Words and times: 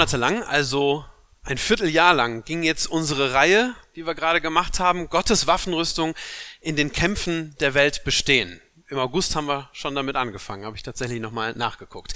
Monate 0.00 0.16
lang, 0.16 0.42
also 0.44 1.04
ein 1.42 1.58
Vierteljahr 1.58 2.14
lang, 2.14 2.42
ging 2.44 2.62
jetzt 2.62 2.86
unsere 2.86 3.34
Reihe, 3.34 3.74
die 3.96 4.06
wir 4.06 4.14
gerade 4.14 4.40
gemacht 4.40 4.80
haben, 4.80 5.10
Gottes 5.10 5.46
Waffenrüstung 5.46 6.14
in 6.62 6.74
den 6.74 6.90
Kämpfen 6.90 7.54
der 7.60 7.74
Welt 7.74 8.02
bestehen. 8.02 8.62
Im 8.88 8.98
August 8.98 9.36
haben 9.36 9.46
wir 9.46 9.68
schon 9.74 9.94
damit 9.94 10.16
angefangen, 10.16 10.64
habe 10.64 10.74
ich 10.74 10.82
tatsächlich 10.82 11.20
nochmal 11.20 11.52
nachgeguckt. 11.52 12.14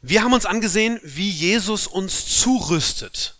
Wir 0.00 0.22
haben 0.22 0.32
uns 0.32 0.46
angesehen, 0.46 1.00
wie 1.02 1.28
Jesus 1.28 1.86
uns 1.86 2.40
zurüstet, 2.40 3.34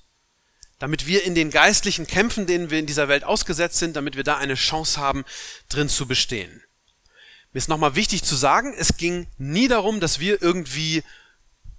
damit 0.79 1.07
wir 1.07 1.25
in 1.25 1.35
den 1.35 1.49
geistlichen 1.49 2.07
Kämpfen, 2.07 2.47
denen 2.47 2.69
wir 2.69 2.79
in 2.79 2.85
dieser 2.85 3.09
Welt 3.09 3.25
ausgesetzt 3.25 3.79
sind, 3.79 3.97
damit 3.97 4.17
wir 4.17 4.25
da 4.25 4.37
eine 4.37 4.55
Chance 4.55 5.01
haben, 5.01 5.25
drin 5.71 5.89
zu 5.89 6.07
bestehen. 6.07 6.63
Mir 7.55 7.59
ist 7.59 7.71
nochmal 7.71 7.95
wichtig 7.95 8.23
zu 8.23 8.37
sagen, 8.37 8.75
es 8.77 8.99
ging 8.99 9.29
nie 9.39 9.67
darum, 9.67 9.99
dass 9.99 10.21
wir 10.21 10.43
irgendwie 10.43 11.03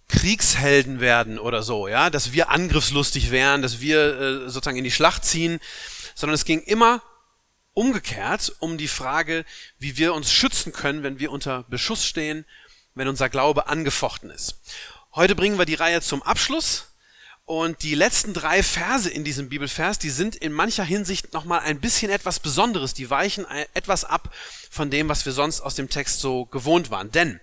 Kriegshelden 0.08 1.00
werden 1.00 1.40
oder 1.40 1.64
so, 1.64 1.88
ja, 1.88 2.10
dass 2.10 2.34
wir 2.34 2.50
angriffslustig 2.50 3.32
wären, 3.32 3.62
dass 3.62 3.80
wir 3.80 4.20
äh, 4.20 4.50
sozusagen 4.50 4.78
in 4.78 4.84
die 4.84 4.92
Schlacht 4.92 5.26
ziehen, 5.26 5.60
sondern 6.16 6.36
es 6.36 6.46
ging 6.46 6.62
immer 6.62 7.02
umgekehrt 7.74 8.56
um 8.60 8.78
die 8.78 8.88
Frage, 8.88 9.46
wie 9.80 9.98
wir 9.98 10.14
uns 10.14 10.32
schützen 10.32 10.72
können, 10.72 11.04
wenn 11.04 11.20
wir 11.20 11.32
unter 11.32 11.64
Beschuss 11.64 12.06
stehen, 12.06 12.46
wenn 12.94 13.08
unser 13.08 13.30
Glaube 13.30 13.68
angefochten 13.68 14.30
ist. 14.30 14.60
Heute 15.16 15.36
bringen 15.36 15.58
wir 15.58 15.66
die 15.66 15.74
Reihe 15.76 16.02
zum 16.02 16.22
Abschluss 16.22 16.88
und 17.46 17.84
die 17.84 17.96
letzten 17.96 18.34
drei 18.34 18.64
Verse 18.64 19.10
in 19.10 19.24
diesem 19.24 19.50
Bibelvers, 19.50 20.00
die 20.00 20.10
sind 20.10 20.36
in 20.36 20.54
mancher 20.54 20.84
Hinsicht 20.84 21.34
nochmal 21.34 21.62
ein 21.62 21.80
bisschen 21.80 22.10
etwas 22.10 22.40
Besonderes, 22.40 22.94
die 22.94 23.10
weichen 23.10 23.46
etwas 23.74 24.06
ab 24.06 24.34
von 24.70 24.90
dem, 24.90 25.10
was 25.10 25.26
wir 25.26 25.34
sonst 25.34 25.62
aus 25.62 25.76
dem 25.76 25.90
Text 25.90 26.20
so 26.20 26.46
gewohnt 26.46 26.90
waren. 26.90 27.12
Denn 27.12 27.40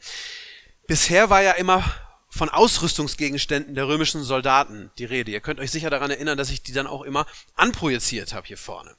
bisher 0.87 1.29
war 1.29 1.43
ja 1.43 1.53
immer 1.53 1.85
von 2.33 2.49
Ausrüstungsgegenständen 2.49 3.75
der 3.75 3.89
römischen 3.89 4.23
Soldaten 4.23 4.93
die 4.99 5.05
Rede. 5.05 5.33
Ihr 5.33 5.41
könnt 5.41 5.59
euch 5.59 5.73
sicher 5.73 5.91
daran 5.91 6.13
erinnern, 6.13 6.39
dass 6.39 6.51
ich 6.51 6.63
die 6.63 6.73
dann 6.73 6.87
auch 6.87 7.03
immer 7.03 7.27
anprojiziert 7.57 8.33
habe 8.33 8.47
hier 8.47 8.57
vorne. 8.57 8.95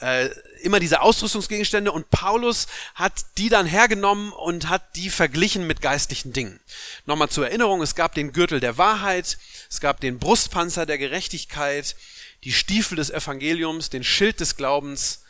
Äh, 0.00 0.30
immer 0.62 0.80
diese 0.80 1.02
Ausrüstungsgegenstände 1.02 1.92
und 1.92 2.08
Paulus 2.08 2.68
hat 2.94 3.12
die 3.36 3.50
dann 3.50 3.66
hergenommen 3.66 4.32
und 4.32 4.70
hat 4.70 4.96
die 4.96 5.10
verglichen 5.10 5.66
mit 5.66 5.82
geistlichen 5.82 6.32
Dingen. 6.32 6.58
Nochmal 7.04 7.28
zur 7.28 7.46
Erinnerung, 7.46 7.82
es 7.82 7.94
gab 7.94 8.14
den 8.14 8.32
Gürtel 8.32 8.60
der 8.60 8.78
Wahrheit, 8.78 9.36
es 9.68 9.80
gab 9.80 10.00
den 10.00 10.18
Brustpanzer 10.18 10.86
der 10.86 10.96
Gerechtigkeit, 10.96 11.96
die 12.44 12.52
Stiefel 12.52 12.96
des 12.96 13.10
Evangeliums, 13.10 13.90
den 13.90 14.04
Schild 14.04 14.40
des 14.40 14.56
Glaubens, 14.56 15.22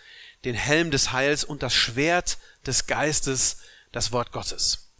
den 0.44 0.54
Helm 0.54 0.92
des 0.92 1.10
Heils 1.10 1.42
und 1.42 1.64
das 1.64 1.74
Schwert 1.74 2.38
des 2.64 2.86
Geistes, 2.86 3.56
das 3.90 4.12
Wort 4.12 4.30
Gottes. 4.30 4.92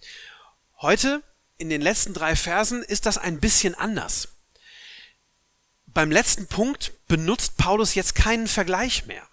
Heute 0.79 1.23
in 1.61 1.69
den 1.69 1.83
letzten 1.83 2.15
drei 2.15 2.37
Versen 2.37 2.83
ist 2.83 3.05
das 3.05 3.19
ein 3.19 3.39
bisschen 3.39 3.75
anders. 3.75 4.29
Beim 5.87 6.11
letzten 6.11 6.47
Punkt 6.47 6.93
benutzt 7.07 7.59
Paulus 7.59 7.95
jetzt 7.95 8.15
keinen 8.15 8.47
Vergleich 8.47 9.07
mehr, 9.07 9.27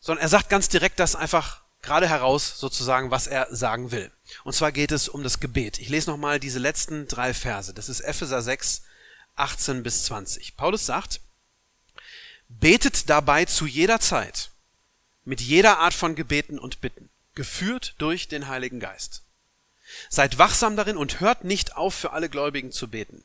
sondern 0.00 0.22
er 0.22 0.28
sagt 0.28 0.48
ganz 0.48 0.68
direkt 0.68 0.98
das 0.98 1.14
einfach 1.14 1.62
gerade 1.82 2.08
heraus 2.08 2.58
sozusagen, 2.58 3.10
was 3.10 3.28
er 3.28 3.54
sagen 3.54 3.92
will. 3.92 4.10
Und 4.42 4.54
zwar 4.54 4.72
geht 4.72 4.90
es 4.90 5.08
um 5.08 5.22
das 5.22 5.38
Gebet. 5.38 5.78
Ich 5.78 5.88
lese 5.88 6.10
nochmal 6.10 6.40
diese 6.40 6.58
letzten 6.58 7.06
drei 7.06 7.32
Verse. 7.34 7.72
Das 7.72 7.88
ist 7.88 8.00
Epheser 8.00 8.42
6, 8.42 8.82
18 9.36 9.82
bis 9.84 10.04
20. 10.06 10.56
Paulus 10.56 10.86
sagt, 10.86 11.20
betet 12.48 13.08
dabei 13.08 13.44
zu 13.44 13.66
jeder 13.66 14.00
Zeit, 14.00 14.50
mit 15.24 15.40
jeder 15.40 15.78
Art 15.78 15.94
von 15.94 16.16
Gebeten 16.16 16.58
und 16.58 16.80
Bitten, 16.80 17.10
geführt 17.34 17.94
durch 17.98 18.26
den 18.26 18.48
Heiligen 18.48 18.80
Geist 18.80 19.22
Seid 20.08 20.38
wachsam 20.38 20.76
darin 20.76 20.96
und 20.96 21.20
hört 21.20 21.44
nicht 21.44 21.76
auf, 21.76 21.94
für 21.94 22.12
alle 22.12 22.28
Gläubigen 22.28 22.72
zu 22.72 22.88
beten. 22.88 23.24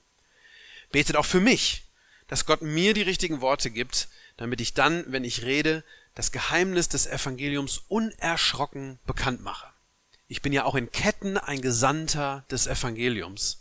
Betet 0.92 1.16
auch 1.16 1.26
für 1.26 1.42
mich, 1.42 1.84
dass 2.28 2.46
Gott 2.46 2.62
mir 2.62 2.94
die 2.94 3.02
richtigen 3.02 3.42
Worte 3.42 3.70
gibt, 3.70 4.08
damit 4.38 4.62
ich 4.62 4.74
dann, 4.74 5.06
wenn 5.08 5.24
ich 5.24 5.44
rede, 5.44 5.84
das 6.16 6.32
Geheimnis 6.32 6.90
des 6.90 7.08
Evangeliums 7.08 7.84
unerschrocken 7.88 9.00
bekannt 9.06 9.42
mache. 9.42 9.68
Ich 10.28 10.42
bin 10.42 10.54
ja 10.54 10.64
auch 10.64 10.76
in 10.76 10.92
Ketten 10.92 11.38
ein 11.38 11.62
Gesandter 11.62 12.46
des 12.50 12.68
Evangeliums. 12.68 13.60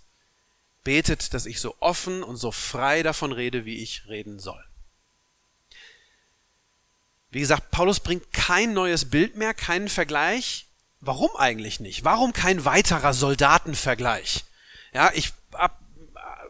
Betet, 0.83 1.35
dass 1.35 1.47
ich 1.47 1.61
so 1.61 1.77
offen 1.81 2.23
und 2.23 2.37
so 2.37 2.53
frei 2.53 3.03
davon 3.03 3.33
rede, 3.33 3.65
wie 3.65 3.83
ich 3.83 4.07
reden 4.09 4.39
soll. 4.39 4.63
Wie 7.31 7.41
gesagt, 7.41 7.71
Paulus 7.71 8.01
bringt 8.01 8.33
kein 8.33 8.75
neues 8.75 9.11
Bild 9.11 9.37
mehr, 9.37 9.55
keinen 9.55 9.89
Vergleich. 9.89 10.67
Warum 11.07 11.37
eigentlich 11.37 11.81
nicht? 11.81 12.05
Warum 12.05 12.33
kein 12.33 12.65
weiterer 12.65 13.13
Soldatenvergleich? 13.13 14.45
Ja, 14.95 15.11
ich 15.13 15.35
hab, 15.53 15.79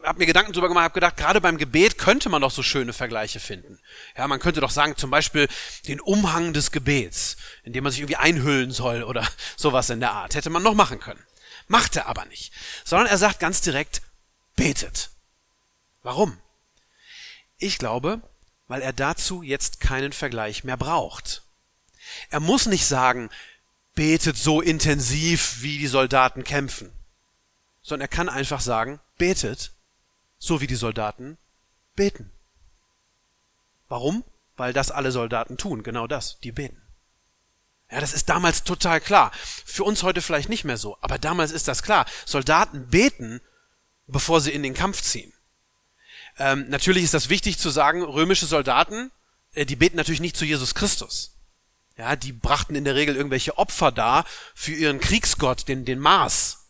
hab 0.03 0.17
mir 0.17 0.25
Gedanken 0.25 0.53
drüber 0.53 0.69
gemacht, 0.69 0.85
habe 0.85 0.93
gedacht, 0.93 1.17
gerade 1.17 1.41
beim 1.41 1.57
Gebet 1.57 1.97
könnte 1.97 2.29
man 2.29 2.41
doch 2.41 2.51
so 2.51 2.63
schöne 2.63 2.93
Vergleiche 2.93 3.41
finden. 3.41 3.79
Ja, 4.17 4.27
man 4.27 4.39
könnte 4.39 4.61
doch 4.61 4.69
sagen, 4.69 4.95
zum 4.95 5.09
Beispiel 5.09 5.49
den 5.87 5.99
Umhang 5.99 6.53
des 6.53 6.71
Gebets, 6.71 7.35
in 7.63 7.73
dem 7.73 7.83
man 7.83 7.91
sich 7.91 7.99
irgendwie 7.99 8.15
einhüllen 8.15 8.71
soll 8.71 9.03
oder 9.03 9.27
sowas 9.57 9.89
in 9.89 9.99
der 9.99 10.13
Art. 10.13 10.35
Hätte 10.35 10.49
man 10.49 10.63
noch 10.63 10.73
machen 10.73 10.99
können. 10.99 11.23
Macht 11.67 11.97
er 11.97 12.07
aber 12.07 12.25
nicht. 12.25 12.53
Sondern 12.85 13.07
er 13.07 13.17
sagt 13.17 13.39
ganz 13.39 13.59
direkt, 13.59 14.01
betet. 14.55 15.09
Warum? 16.01 16.37
Ich 17.57 17.77
glaube, 17.77 18.21
weil 18.67 18.81
er 18.81 18.93
dazu 18.93 19.43
jetzt 19.43 19.81
keinen 19.81 20.13
Vergleich 20.13 20.63
mehr 20.63 20.77
braucht. 20.77 21.41
Er 22.29 22.39
muss 22.39 22.67
nicht 22.67 22.85
sagen, 22.85 23.29
betet 23.95 24.37
so 24.37 24.61
intensiv, 24.61 25.61
wie 25.61 25.77
die 25.77 25.87
Soldaten 25.87 26.43
kämpfen, 26.43 26.91
sondern 27.81 28.05
er 28.05 28.15
kann 28.15 28.29
einfach 28.29 28.61
sagen, 28.61 28.99
betet, 29.17 29.71
so 30.37 30.61
wie 30.61 30.67
die 30.67 30.75
Soldaten 30.75 31.37
beten. 31.95 32.31
Warum? 33.87 34.23
Weil 34.57 34.73
das 34.73 34.91
alle 34.91 35.11
Soldaten 35.11 35.57
tun, 35.57 35.83
genau 35.83 36.07
das, 36.07 36.39
die 36.41 36.51
beten. 36.51 36.81
Ja, 37.89 38.01
das 38.01 38.13
ist 38.13 38.29
damals 38.29 38.63
total 38.63 38.99
klar. 38.99 39.31
Für 39.33 39.83
uns 39.83 40.03
heute 40.03 40.21
vielleicht 40.21 40.49
nicht 40.49 40.63
mehr 40.63 40.77
so, 40.77 40.97
aber 41.01 41.17
damals 41.17 41.51
ist 41.51 41.67
das 41.67 41.83
klar. 41.83 42.05
Soldaten 42.25 42.87
beten, 42.87 43.41
bevor 44.07 44.41
sie 44.41 44.51
in 44.51 44.63
den 44.63 44.73
Kampf 44.73 45.01
ziehen. 45.01 45.31
Ähm, 46.37 46.67
natürlich 46.69 47.03
ist 47.03 47.13
das 47.13 47.29
wichtig 47.29 47.59
zu 47.59 47.69
sagen, 47.69 48.03
römische 48.03 48.45
Soldaten, 48.45 49.11
äh, 49.53 49.65
die 49.65 49.75
beten 49.75 49.97
natürlich 49.97 50.19
nicht 50.19 50.35
zu 50.35 50.45
Jesus 50.45 50.75
Christus. 50.75 51.34
Ja, 51.97 52.15
die 52.15 52.33
brachten 52.33 52.75
in 52.75 52.83
der 52.83 52.95
Regel 52.95 53.15
irgendwelche 53.15 53.57
Opfer 53.57 53.91
dar 53.91 54.25
für 54.53 54.73
ihren 54.73 54.99
Kriegsgott, 54.99 55.67
den, 55.67 55.85
den 55.85 55.99
Mars. 55.99 56.65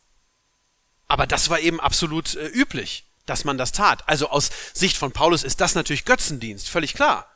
Aber 1.08 1.25
das 1.25 1.50
war 1.50 1.59
eben 1.59 1.80
absolut 1.80 2.36
äh, 2.36 2.47
üblich, 2.47 3.06
dass 3.25 3.44
man 3.44 3.58
das 3.58 3.72
tat. 3.72 4.08
Also 4.08 4.30
aus 4.30 4.52
Sicht 4.74 4.97
von 4.97 5.12
Paulus 5.12 5.44
ist 5.44 5.62
das 5.62 5.75
natürlich 5.75 6.06
Götzendienst, 6.06 6.69
völlig 6.69 6.94
klar. 6.94 7.30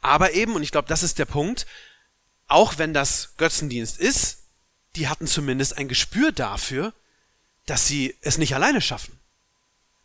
Aber 0.00 0.32
eben, 0.32 0.54
und 0.54 0.62
ich 0.62 0.70
glaube, 0.70 0.88
das 0.88 1.02
ist 1.02 1.18
der 1.18 1.24
Punkt, 1.26 1.66
auch 2.46 2.78
wenn 2.78 2.94
das 2.94 3.36
Götzendienst 3.36 3.98
ist, 3.98 4.44
die 4.96 5.08
hatten 5.08 5.26
zumindest 5.26 5.76
ein 5.76 5.88
Gespür 5.88 6.32
dafür, 6.32 6.94
dass 7.66 7.86
sie 7.86 8.16
es 8.22 8.38
nicht 8.38 8.54
alleine 8.54 8.80
schaffen, 8.80 9.18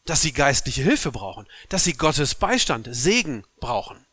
dass 0.05 0.21
sie 0.21 0.33
geistliche 0.33 0.83
Hilfe 0.83 1.11
brauchen, 1.13 1.47
dass 1.69 1.85
sie 1.85 1.93
Gottes 1.93 2.35
Beistand, 2.35 2.89
Segen 2.91 3.45
brauchen. 3.59 4.05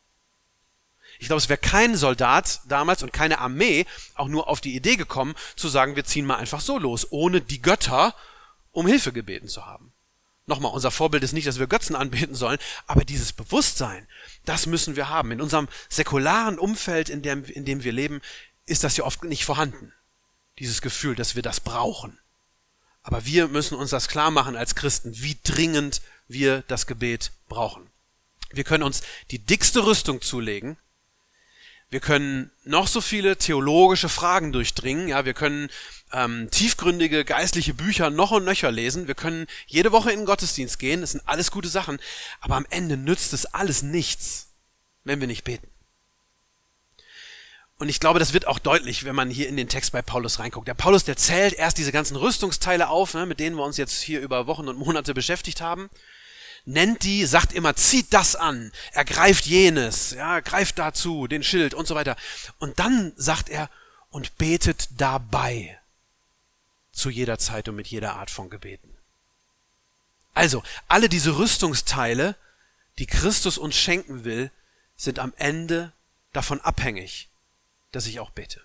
Ich 1.21 1.27
glaube, 1.27 1.37
es 1.37 1.49
wäre 1.49 1.59
kein 1.59 1.95
Soldat 1.95 2.61
damals 2.65 3.03
und 3.03 3.13
keine 3.13 3.37
Armee 3.37 3.85
auch 4.15 4.27
nur 4.27 4.47
auf 4.47 4.59
die 4.59 4.75
Idee 4.75 4.95
gekommen, 4.95 5.35
zu 5.55 5.69
sagen, 5.69 5.95
wir 5.95 6.03
ziehen 6.03 6.25
mal 6.25 6.37
einfach 6.37 6.61
so 6.61 6.79
los, 6.79 7.11
ohne 7.11 7.41
die 7.41 7.61
Götter 7.61 8.15
um 8.71 8.87
Hilfe 8.87 9.13
gebeten 9.13 9.47
zu 9.47 9.67
haben. 9.67 9.93
Nochmal, 10.47 10.71
unser 10.71 10.89
Vorbild 10.89 11.23
ist 11.23 11.33
nicht, 11.33 11.45
dass 11.45 11.59
wir 11.59 11.67
Götzen 11.67 11.95
anbeten 11.95 12.33
sollen, 12.33 12.57
aber 12.87 13.05
dieses 13.05 13.33
Bewusstsein, 13.33 14.07
das 14.45 14.65
müssen 14.65 14.95
wir 14.95 15.09
haben. 15.09 15.31
In 15.31 15.41
unserem 15.41 15.67
säkularen 15.89 16.57
Umfeld, 16.57 17.07
in 17.07 17.21
dem, 17.21 17.45
in 17.45 17.65
dem 17.65 17.83
wir 17.83 17.91
leben, 17.91 18.19
ist 18.65 18.83
das 18.83 18.97
ja 18.97 19.03
oft 19.03 19.23
nicht 19.23 19.45
vorhanden. 19.45 19.93
Dieses 20.57 20.81
Gefühl, 20.81 21.13
dass 21.13 21.35
wir 21.35 21.43
das 21.43 21.59
brauchen. 21.59 22.17
Aber 23.03 23.27
wir 23.27 23.47
müssen 23.47 23.75
uns 23.75 23.91
das 23.91 24.07
klar 24.07 24.31
machen 24.31 24.55
als 24.55 24.73
Christen, 24.73 25.13
wie 25.21 25.37
dringend 25.43 26.01
wir 26.27 26.63
das 26.63 26.87
Gebet 26.87 27.31
brauchen. 27.47 27.91
Wir 28.49 28.63
können 28.63 28.83
uns 28.83 29.03
die 29.29 29.39
dickste 29.39 29.85
Rüstung 29.85 30.23
zulegen, 30.23 30.77
Wir 31.91 31.99
können 31.99 32.49
noch 32.63 32.87
so 32.87 33.01
viele 33.01 33.37
theologische 33.37 34.07
Fragen 34.07 34.53
durchdringen, 34.53 35.09
ja, 35.09 35.25
wir 35.25 35.33
können 35.33 35.69
ähm, 36.13 36.47
tiefgründige 36.49 37.25
geistliche 37.25 37.73
Bücher 37.73 38.09
noch 38.09 38.31
und 38.31 38.45
nöcher 38.45 38.71
lesen, 38.71 39.07
wir 39.09 39.15
können 39.15 39.45
jede 39.67 39.91
Woche 39.91 40.09
in 40.09 40.21
den 40.21 40.25
Gottesdienst 40.25 40.79
gehen, 40.79 41.01
das 41.01 41.11
sind 41.11 41.27
alles 41.27 41.51
gute 41.51 41.67
Sachen, 41.67 41.99
aber 42.39 42.55
am 42.55 42.65
Ende 42.69 42.95
nützt 42.95 43.33
es 43.33 43.45
alles 43.45 43.83
nichts, 43.83 44.53
wenn 45.03 45.19
wir 45.19 45.27
nicht 45.27 45.43
beten. 45.43 45.67
Und 47.77 47.89
ich 47.89 47.99
glaube, 47.99 48.19
das 48.19 48.31
wird 48.31 48.47
auch 48.47 48.59
deutlich, 48.59 49.03
wenn 49.03 49.15
man 49.15 49.29
hier 49.29 49.49
in 49.49 49.57
den 49.57 49.67
Text 49.67 49.91
bei 49.91 50.01
Paulus 50.01 50.39
reinguckt. 50.39 50.69
Der 50.69 50.75
Paulus, 50.75 51.03
der 51.03 51.17
zählt 51.17 51.53
erst 51.53 51.77
diese 51.77 51.91
ganzen 51.91 52.15
Rüstungsteile 52.15 52.87
auf, 52.87 53.15
ne, 53.15 53.25
mit 53.25 53.41
denen 53.41 53.57
wir 53.57 53.65
uns 53.65 53.75
jetzt 53.75 54.01
hier 54.01 54.21
über 54.21 54.47
Wochen 54.47 54.69
und 54.69 54.77
Monate 54.77 55.13
beschäftigt 55.13 55.59
haben 55.59 55.89
nennt 56.65 57.03
die, 57.03 57.25
sagt 57.25 57.53
immer, 57.53 57.75
zieht 57.75 58.13
das 58.13 58.35
an, 58.35 58.71
ergreift 58.91 59.45
jenes, 59.45 60.11
ja, 60.11 60.39
greift 60.39 60.77
dazu, 60.77 61.27
den 61.27 61.43
Schild 61.43 61.73
und 61.73 61.87
so 61.87 61.95
weiter. 61.95 62.15
Und 62.59 62.79
dann 62.79 63.13
sagt 63.15 63.49
er, 63.49 63.69
und 64.09 64.37
betet 64.37 64.89
dabei 64.97 65.79
zu 66.91 67.09
jeder 67.09 67.37
Zeit 67.37 67.69
und 67.69 67.75
mit 67.75 67.87
jeder 67.87 68.15
Art 68.15 68.29
von 68.29 68.49
Gebeten. 68.49 68.89
Also, 70.33 70.63
alle 70.87 71.09
diese 71.09 71.37
Rüstungsteile, 71.37 72.35
die 72.99 73.05
Christus 73.05 73.57
uns 73.57 73.75
schenken 73.75 74.23
will, 74.23 74.51
sind 74.95 75.19
am 75.19 75.33
Ende 75.37 75.93
davon 76.33 76.61
abhängig, 76.61 77.29
dass 77.91 78.05
ich 78.05 78.19
auch 78.19 78.31
bete. 78.31 78.61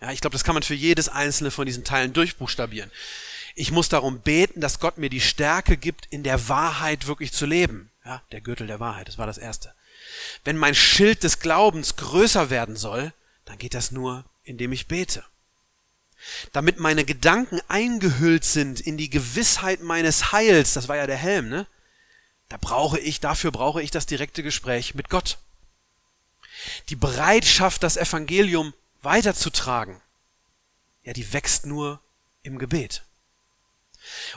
Ja, 0.00 0.12
ich 0.12 0.20
glaube, 0.20 0.34
das 0.34 0.44
kann 0.44 0.54
man 0.54 0.62
für 0.62 0.74
jedes 0.74 1.08
einzelne 1.08 1.50
von 1.50 1.66
diesen 1.66 1.84
Teilen 1.84 2.12
durchbuchstabieren. 2.12 2.90
Ich 3.60 3.72
muss 3.72 3.88
darum 3.88 4.20
beten, 4.20 4.60
dass 4.60 4.78
Gott 4.78 4.98
mir 4.98 5.10
die 5.10 5.20
Stärke 5.20 5.76
gibt, 5.76 6.06
in 6.10 6.22
der 6.22 6.48
Wahrheit 6.48 7.08
wirklich 7.08 7.32
zu 7.32 7.44
leben. 7.44 7.90
Ja, 8.04 8.22
der 8.30 8.40
Gürtel 8.40 8.68
der 8.68 8.78
Wahrheit, 8.78 9.08
das 9.08 9.18
war 9.18 9.26
das 9.26 9.36
Erste. 9.36 9.74
Wenn 10.44 10.56
mein 10.56 10.76
Schild 10.76 11.24
des 11.24 11.40
Glaubens 11.40 11.96
größer 11.96 12.50
werden 12.50 12.76
soll, 12.76 13.12
dann 13.46 13.58
geht 13.58 13.74
das 13.74 13.90
nur, 13.90 14.24
indem 14.44 14.70
ich 14.70 14.86
bete. 14.86 15.24
Damit 16.52 16.78
meine 16.78 17.04
Gedanken 17.04 17.60
eingehüllt 17.66 18.44
sind 18.44 18.78
in 18.78 18.96
die 18.96 19.10
Gewissheit 19.10 19.82
meines 19.82 20.30
Heils, 20.30 20.74
das 20.74 20.86
war 20.86 20.94
ja 20.94 21.08
der 21.08 21.16
Helm, 21.16 21.48
ne? 21.48 21.66
Da 22.48 22.58
brauche 22.58 23.00
ich, 23.00 23.18
dafür 23.18 23.50
brauche 23.50 23.82
ich 23.82 23.90
das 23.90 24.06
direkte 24.06 24.44
Gespräch 24.44 24.94
mit 24.94 25.10
Gott. 25.10 25.36
Die 26.90 26.96
Bereitschaft, 26.96 27.82
das 27.82 27.96
Evangelium 27.96 28.72
weiterzutragen, 29.02 30.00
ja, 31.02 31.12
die 31.12 31.32
wächst 31.32 31.66
nur 31.66 31.98
im 32.44 32.60
Gebet. 32.60 33.02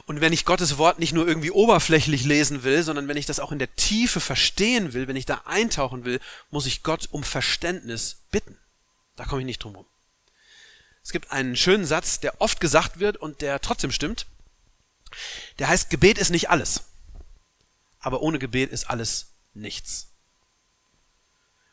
Und 0.05 0.21
wenn 0.21 0.33
ich 0.33 0.45
Gottes 0.45 0.77
Wort 0.77 0.99
nicht 0.99 1.13
nur 1.13 1.27
irgendwie 1.27 1.51
oberflächlich 1.51 2.25
lesen 2.25 2.63
will, 2.63 2.83
sondern 2.83 3.07
wenn 3.07 3.17
ich 3.17 3.25
das 3.25 3.39
auch 3.39 3.51
in 3.51 3.59
der 3.59 3.73
Tiefe 3.75 4.19
verstehen 4.19 4.93
will, 4.93 5.07
wenn 5.07 5.15
ich 5.15 5.25
da 5.25 5.43
eintauchen 5.45 6.05
will, 6.05 6.19
muss 6.49 6.65
ich 6.65 6.83
Gott 6.83 7.07
um 7.11 7.23
Verständnis 7.23 8.17
bitten. 8.31 8.57
Da 9.15 9.25
komme 9.25 9.41
ich 9.41 9.45
nicht 9.45 9.63
drum 9.63 9.75
rum. 9.75 9.85
Es 11.03 11.11
gibt 11.11 11.31
einen 11.31 11.55
schönen 11.55 11.85
Satz, 11.85 12.19
der 12.19 12.41
oft 12.41 12.59
gesagt 12.59 12.99
wird 12.99 13.17
und 13.17 13.41
der 13.41 13.59
trotzdem 13.61 13.91
stimmt. 13.91 14.27
Der 15.59 15.67
heißt, 15.67 15.89
Gebet 15.89 16.17
ist 16.17 16.29
nicht 16.29 16.49
alles. 16.49 16.83
Aber 17.99 18.21
ohne 18.21 18.39
Gebet 18.39 18.71
ist 18.71 18.89
alles 18.89 19.33
nichts. 19.53 20.07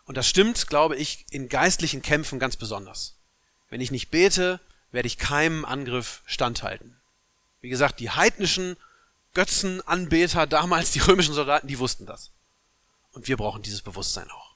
Und 0.04 0.16
das 0.16 0.28
stimmt, 0.28 0.68
glaube 0.68 0.96
ich, 0.96 1.26
in 1.30 1.48
geistlichen 1.48 2.02
Kämpfen 2.02 2.38
ganz 2.38 2.56
besonders. 2.56 3.18
Wenn 3.68 3.80
ich 3.80 3.90
nicht 3.90 4.10
bete, 4.10 4.60
werde 4.90 5.06
ich 5.06 5.18
keinem 5.18 5.64
Angriff 5.64 6.22
standhalten. 6.24 6.97
Wie 7.60 7.68
gesagt, 7.68 8.00
die 8.00 8.10
heidnischen 8.10 8.76
Götzenanbeter 9.34 10.46
damals, 10.46 10.92
die 10.92 11.00
römischen 11.00 11.34
Soldaten, 11.34 11.68
die 11.68 11.78
wussten 11.78 12.06
das. 12.06 12.30
Und 13.12 13.28
wir 13.28 13.36
brauchen 13.36 13.62
dieses 13.62 13.82
Bewusstsein 13.82 14.30
auch. 14.30 14.54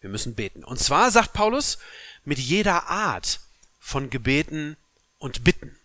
Wir 0.00 0.10
müssen 0.10 0.34
beten. 0.34 0.64
Und 0.64 0.78
zwar, 0.78 1.10
sagt 1.10 1.32
Paulus, 1.32 1.78
mit 2.24 2.38
jeder 2.38 2.88
Art 2.88 3.40
von 3.78 4.10
Gebeten 4.10 4.76
und 5.18 5.44
Bitten. 5.44 5.76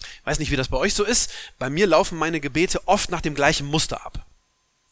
Ich 0.00 0.26
weiß 0.26 0.38
nicht, 0.38 0.50
wie 0.50 0.56
das 0.56 0.68
bei 0.68 0.76
euch 0.76 0.94
so 0.94 1.04
ist. 1.04 1.30
Bei 1.58 1.70
mir 1.70 1.86
laufen 1.86 2.18
meine 2.18 2.40
Gebete 2.40 2.86
oft 2.86 3.10
nach 3.10 3.20
dem 3.20 3.34
gleichen 3.34 3.66
Muster 3.66 4.04
ab. 4.04 4.26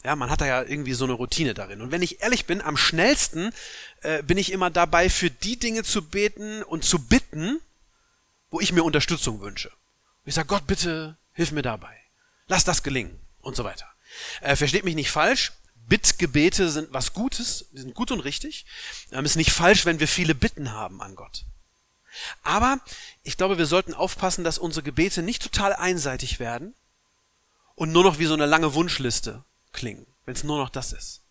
Ja, 0.03 0.15
man 0.15 0.31
hat 0.31 0.41
da 0.41 0.47
ja 0.47 0.63
irgendwie 0.63 0.93
so 0.93 1.03
eine 1.03 1.13
Routine 1.13 1.53
darin. 1.53 1.81
Und 1.81 1.91
wenn 1.91 2.01
ich 2.01 2.21
ehrlich 2.21 2.45
bin, 2.45 2.61
am 2.61 2.75
schnellsten 2.75 3.53
äh, 4.01 4.23
bin 4.23 4.37
ich 4.37 4.51
immer 4.51 4.71
dabei, 4.71 5.09
für 5.09 5.29
die 5.29 5.57
Dinge 5.57 5.83
zu 5.83 6.01
beten 6.01 6.63
und 6.63 6.83
zu 6.83 6.99
bitten, 6.99 7.61
wo 8.49 8.59
ich 8.59 8.71
mir 8.73 8.83
Unterstützung 8.83 9.41
wünsche. 9.41 9.71
Ich 10.25 10.35
sage, 10.35 10.47
Gott, 10.47 10.67
bitte 10.67 11.17
hilf 11.33 11.51
mir 11.51 11.61
dabei. 11.61 11.95
Lass 12.47 12.63
das 12.63 12.83
gelingen 12.83 13.19
und 13.41 13.55
so 13.55 13.63
weiter. 13.63 13.87
Äh, 14.41 14.55
versteht 14.55 14.83
mich 14.83 14.95
nicht 14.95 15.11
falsch. 15.11 15.53
Bittgebete 15.87 16.69
sind 16.69 16.93
was 16.93 17.13
Gutes, 17.13 17.65
die 17.71 17.81
sind 17.81 17.95
gut 17.95 18.11
und 18.11 18.19
richtig. 18.21 18.65
Ähm, 19.11 19.25
ist 19.25 19.35
nicht 19.35 19.51
falsch, 19.51 19.85
wenn 19.85 19.99
wir 19.99 20.07
viele 20.07 20.35
Bitten 20.35 20.71
haben 20.71 21.01
an 21.01 21.15
Gott. 21.15 21.45
Aber 22.43 22.79
ich 23.23 23.37
glaube, 23.37 23.57
wir 23.57 23.65
sollten 23.65 23.93
aufpassen, 23.93 24.43
dass 24.43 24.57
unsere 24.57 24.83
Gebete 24.83 25.21
nicht 25.21 25.41
total 25.41 25.73
einseitig 25.73 26.39
werden 26.39 26.75
und 27.75 27.91
nur 27.91 28.03
noch 28.03 28.19
wie 28.19 28.25
so 28.25 28.33
eine 28.33 28.45
lange 28.45 28.73
Wunschliste 28.73 29.43
klingen, 29.71 30.05
wenn 30.25 30.35
es 30.35 30.43
nur 30.43 30.57
noch 30.57 30.69
das 30.69 30.93
ist. 30.93 31.21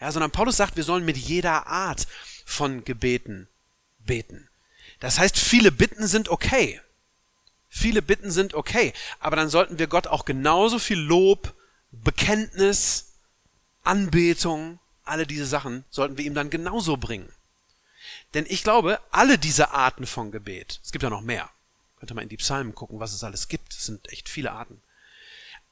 Ja, 0.00 0.10
sondern 0.12 0.30
Paulus 0.30 0.56
sagt, 0.56 0.76
wir 0.76 0.84
sollen 0.84 1.04
mit 1.04 1.16
jeder 1.16 1.66
Art 1.66 2.06
von 2.44 2.84
Gebeten 2.84 3.48
beten. 3.98 4.48
Das 5.00 5.18
heißt, 5.18 5.38
viele 5.38 5.72
Bitten 5.72 6.06
sind 6.06 6.28
okay. 6.28 6.80
Viele 7.76 8.02
Bitten 8.02 8.30
sind 8.30 8.54
okay, 8.54 8.92
aber 9.18 9.34
dann 9.34 9.48
sollten 9.48 9.80
wir 9.80 9.88
Gott 9.88 10.06
auch 10.06 10.24
genauso 10.24 10.78
viel 10.78 11.00
Lob, 11.00 11.54
Bekenntnis, 11.90 13.14
Anbetung, 13.82 14.78
alle 15.02 15.26
diese 15.26 15.44
Sachen 15.44 15.84
sollten 15.90 16.16
wir 16.16 16.24
ihm 16.24 16.34
dann 16.34 16.50
genauso 16.50 16.96
bringen. 16.96 17.28
Denn 18.32 18.46
ich 18.48 18.62
glaube, 18.62 19.00
alle 19.10 19.38
diese 19.38 19.72
Arten 19.72 20.06
von 20.06 20.30
Gebet, 20.30 20.78
es 20.84 20.92
gibt 20.92 21.02
ja 21.02 21.10
noch 21.10 21.20
mehr, 21.20 21.50
könnt 21.98 22.12
ihr 22.12 22.14
mal 22.14 22.22
in 22.22 22.28
die 22.28 22.36
Psalmen 22.36 22.76
gucken, 22.76 23.00
was 23.00 23.12
es 23.12 23.24
alles 23.24 23.48
gibt, 23.48 23.72
es 23.72 23.86
sind 23.86 24.08
echt 24.12 24.28
viele 24.28 24.52
Arten. 24.52 24.80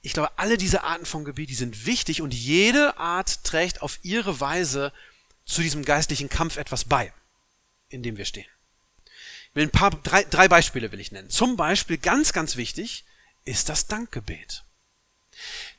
Ich 0.00 0.12
glaube, 0.12 0.36
alle 0.36 0.58
diese 0.58 0.82
Arten 0.82 1.06
von 1.06 1.24
Gebet, 1.24 1.50
die 1.50 1.54
sind 1.54 1.86
wichtig 1.86 2.20
und 2.20 2.34
jede 2.34 2.96
Art 2.98 3.44
trägt 3.44 3.80
auf 3.80 4.00
ihre 4.02 4.40
Weise 4.40 4.92
zu 5.44 5.62
diesem 5.62 5.84
geistlichen 5.84 6.28
Kampf 6.28 6.56
etwas 6.56 6.84
bei, 6.84 7.12
in 7.90 8.02
dem 8.02 8.16
wir 8.16 8.24
stehen 8.24 8.46
will 9.54 9.64
ein 9.64 9.70
paar, 9.70 9.90
drei, 9.90 10.24
drei 10.24 10.48
Beispiele 10.48 10.92
will 10.92 11.00
ich 11.00 11.12
nennen. 11.12 11.30
Zum 11.30 11.56
Beispiel 11.56 11.98
ganz, 11.98 12.32
ganz 12.32 12.56
wichtig 12.56 13.04
ist 13.44 13.68
das 13.68 13.86
Dankgebet. 13.86 14.64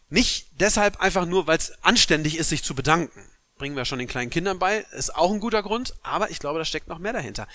Nicht 0.10 0.48
deshalb 0.60 1.00
einfach 1.00 1.26
nur, 1.26 1.48
weil 1.48 1.58
es 1.58 1.72
anständig 1.84 2.38
ist, 2.38 2.50
sich 2.50 2.64
zu 2.64 2.76
bedanken. 2.76 3.30
Bringen 3.58 3.76
wir 3.76 3.86
schon 3.86 4.00
den 4.00 4.08
kleinen 4.08 4.30
Kindern 4.30 4.60
bei, 4.60 4.80
ist 4.92 5.16
auch 5.16 5.32
ein 5.32 5.40
guter 5.40 5.64
Grund, 5.64 5.94
aber 6.04 6.30
ich 6.32 6.40
glaube, 6.40 6.60
da 6.60 6.66
steckt 6.66 6.88
noch 6.88 7.00
mehr 7.00 7.14
dahinter. 7.14 7.48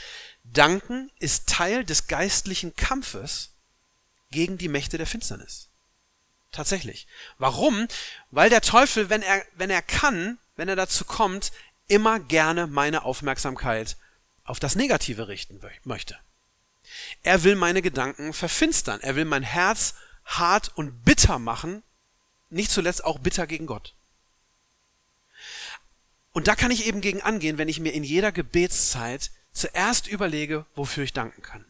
Danken 0.45 1.11
ist 1.19 1.49
Teil 1.49 1.85
des 1.85 2.07
geistlichen 2.07 2.75
Kampfes 2.77 3.51
gegen 4.31 4.59
die 4.59 4.69
Mächte 4.69 4.99
der 4.99 5.07
Finsternis. 5.07 5.69
Tatsächlich. 6.51 7.07
Warum? 7.37 7.89
Weil 8.31 8.49
der 8.49 8.63
Teufel, 8.63 9.11
wenn 9.11 9.23
er, 9.23 9.45
wenn 9.55 9.71
er 9.71 9.83
kann, 9.83 10.39
wenn 10.57 10.69
er 10.69 10.77
dazu 10.77 11.05
kommt, 11.05 11.53
immer 11.89 12.21
gerne 12.21 12.67
meine 12.67 13.05
Aufmerksamkeit 13.05 13.97
auf 14.49 14.61
das 14.61 14.77
Negative 14.77 15.29
richten 15.29 15.61
möchte. 15.85 16.19
Er 17.23 17.45
will 17.45 17.55
meine 17.55 17.83
Gedanken 17.83 18.33
verfinstern. 18.33 19.01
Er 19.01 19.17
will 19.17 19.25
mein 19.25 19.43
Herz 19.43 19.95
hart 20.25 20.73
und 20.77 21.05
bitter 21.05 21.39
machen, 21.39 21.83
nicht 22.51 22.71
zuletzt 22.71 23.05
auch 23.05 23.19
bitter 23.19 23.47
gegen 23.47 23.67
Gott. 23.67 23.95
Und 26.33 26.49
da 26.49 26.55
kann 26.55 26.71
ich 26.71 26.87
eben 26.87 27.01
gegen 27.01 27.23
angehen, 27.23 27.59
wenn 27.59 27.69
ich 27.69 27.81
mir 27.81 27.93
in 27.93 28.05
jeder 28.05 28.33
Gebetszeit 28.33 29.31
zuerst 29.53 30.07
überlege, 30.07 30.67
wofür 30.75 31.05
ich 31.05 31.13
danken 31.13 31.43
kann. 31.43 31.65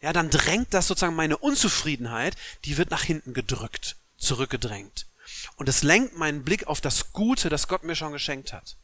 Ja, 0.00 0.12
dann 0.12 0.30
drängt 0.30 0.74
das 0.74 0.88
sozusagen 0.88 1.14
meine 1.14 1.38
Unzufriedenheit, 1.38 2.36
die 2.64 2.76
wird 2.76 2.90
nach 2.90 3.04
hinten 3.04 3.34
gedrückt, 3.34 3.96
zurückgedrängt. 4.18 5.06
Und 5.56 5.68
es 5.68 5.82
lenkt 5.82 6.16
meinen 6.16 6.44
Blick 6.44 6.66
auf 6.66 6.80
das 6.80 7.12
Gute, 7.12 7.48
das 7.48 7.68
Gott 7.68 7.84
mir 7.84 7.94
schon 7.94 8.12
geschenkt 8.12 8.52
hat. 8.52 8.76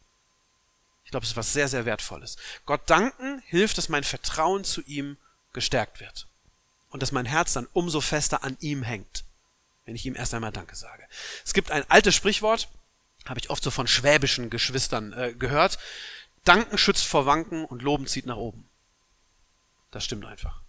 Ich 1.09 1.11
glaube, 1.11 1.25
es 1.25 1.31
ist 1.31 1.37
was 1.39 1.55
sehr, 1.55 1.69
sehr 1.69 1.87
Wertvolles. 1.87 2.37
Gott 2.67 2.83
danken 2.85 3.43
hilft, 3.47 3.79
dass 3.79 3.89
mein 3.89 4.05
Vertrauen 4.05 4.63
zu 4.63 4.83
ihm 4.83 5.17
gestärkt 5.55 6.01
wird. 6.01 6.27
Und 6.91 7.03
dass 7.03 7.13
mein 7.13 7.25
Herz 7.25 7.55
dann 7.55 7.67
umso 7.73 8.03
fester 8.03 8.45
an 8.45 8.59
ihm 8.61 8.83
hängt, 8.83 9.25
wenn 9.87 9.95
ich 9.95 10.05
ihm 10.05 10.15
erst 10.15 10.35
einmal 10.35 10.53
Danke 10.53 10.77
sage. 10.77 11.03
Es 11.47 11.55
gibt 11.55 11.71
ein 11.71 11.89
altes 11.89 12.15
Sprichwort, 12.15 12.69
habe 13.25 13.41
ich 13.41 13.49
oft 13.49 13.65
so 13.65 13.71
von 13.71 13.89
schwäbischen 13.89 14.51
Geschwistern 14.51 15.15
äh, 15.15 15.33
gehört. 15.33 15.79
Danken 16.45 16.77
schützt 16.77 17.07
vor 17.07 17.25
Wanken 17.25 17.65
und 17.65 17.81
Loben 17.81 18.07
zieht 18.07 18.27
nach 18.27 18.37
oben. 18.37 18.69
Das 19.91 20.05
stimmt 20.05 20.27
einfach. 20.27 20.61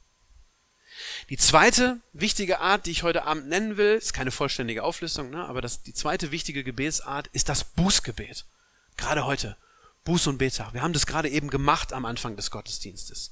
Die 1.29 1.37
zweite 1.37 1.99
wichtige 2.13 2.61
Art, 2.61 2.85
die 2.85 2.91
ich 2.91 3.03
heute 3.03 3.25
Abend 3.25 3.49
nennen 3.49 3.75
will, 3.75 3.95
ist 3.95 4.13
keine 4.13 4.31
vollständige 4.31 4.83
Auflistung, 4.83 5.31
ne, 5.31 5.45
aber 5.45 5.59
das, 5.59 5.83
die 5.83 5.93
zweite 5.93 6.31
wichtige 6.31 6.63
Gebetsart 6.63 7.27
ist 7.33 7.49
das 7.49 7.65
Bußgebet. 7.65 8.45
Gerade 8.95 9.25
heute. 9.25 9.57
Buß- 10.05 10.29
und 10.29 10.37
Betag. 10.37 10.73
Wir 10.73 10.81
haben 10.81 10.93
das 10.93 11.05
gerade 11.05 11.29
eben 11.29 11.49
gemacht 11.49 11.93
am 11.93 12.05
Anfang 12.05 12.35
des 12.35 12.51
Gottesdienstes. 12.51 13.31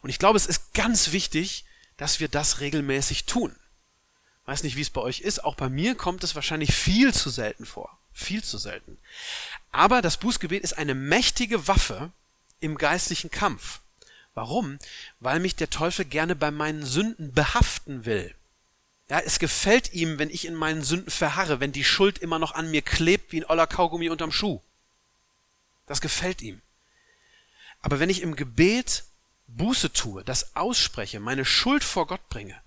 Und 0.00 0.10
ich 0.10 0.18
glaube, 0.18 0.36
es 0.36 0.46
ist 0.46 0.74
ganz 0.74 1.12
wichtig, 1.12 1.64
dass 1.96 2.20
wir 2.20 2.28
das 2.28 2.60
regelmäßig 2.60 3.24
tun. 3.26 3.54
Weiß 4.44 4.62
nicht, 4.62 4.76
wie 4.76 4.82
es 4.82 4.90
bei 4.90 5.00
euch 5.00 5.20
ist. 5.20 5.44
Auch 5.44 5.56
bei 5.56 5.68
mir 5.68 5.94
kommt 5.94 6.22
es 6.24 6.34
wahrscheinlich 6.34 6.74
viel 6.74 7.12
zu 7.12 7.30
selten 7.30 7.66
vor. 7.66 7.98
Viel 8.12 8.42
zu 8.42 8.58
selten. 8.58 8.98
Aber 9.72 10.02
das 10.02 10.16
Bußgebet 10.16 10.62
ist 10.62 10.78
eine 10.78 10.94
mächtige 10.94 11.68
Waffe 11.68 12.12
im 12.60 12.78
geistlichen 12.78 13.30
Kampf. 13.30 13.80
Warum? 14.34 14.78
Weil 15.20 15.40
mich 15.40 15.56
der 15.56 15.70
Teufel 15.70 16.04
gerne 16.04 16.36
bei 16.36 16.50
meinen 16.50 16.84
Sünden 16.84 17.32
behaften 17.32 18.04
will. 18.04 18.34
Ja, 19.08 19.20
es 19.20 19.38
gefällt 19.38 19.92
ihm, 19.92 20.18
wenn 20.18 20.30
ich 20.30 20.46
in 20.46 20.54
meinen 20.54 20.82
Sünden 20.82 21.10
verharre, 21.10 21.60
wenn 21.60 21.72
die 21.72 21.84
Schuld 21.84 22.18
immer 22.18 22.38
noch 22.38 22.52
an 22.52 22.70
mir 22.70 22.82
klebt 22.82 23.32
wie 23.32 23.40
ein 23.40 23.46
oller 23.46 23.66
Kaugummi 23.66 24.10
unterm 24.10 24.32
Schuh. 24.32 24.60
Das 25.86 26.00
gefällt 26.00 26.42
ihm. 26.42 26.60
Aber 27.80 28.00
wenn 28.00 28.10
ich 28.10 28.22
im 28.22 28.36
Gebet 28.36 29.04
Buße 29.46 29.92
tue, 29.92 30.24
das 30.24 30.56
ausspreche, 30.56 31.20
meine 31.20 31.44
Schuld 31.44 31.84
vor 31.84 32.06
Gott 32.06 32.28
bringe, 32.28 32.60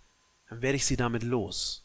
dann 0.48 0.62
werde 0.62 0.78
ich 0.78 0.86
sie 0.86 0.98
damit 0.98 1.24
los. 1.24 1.84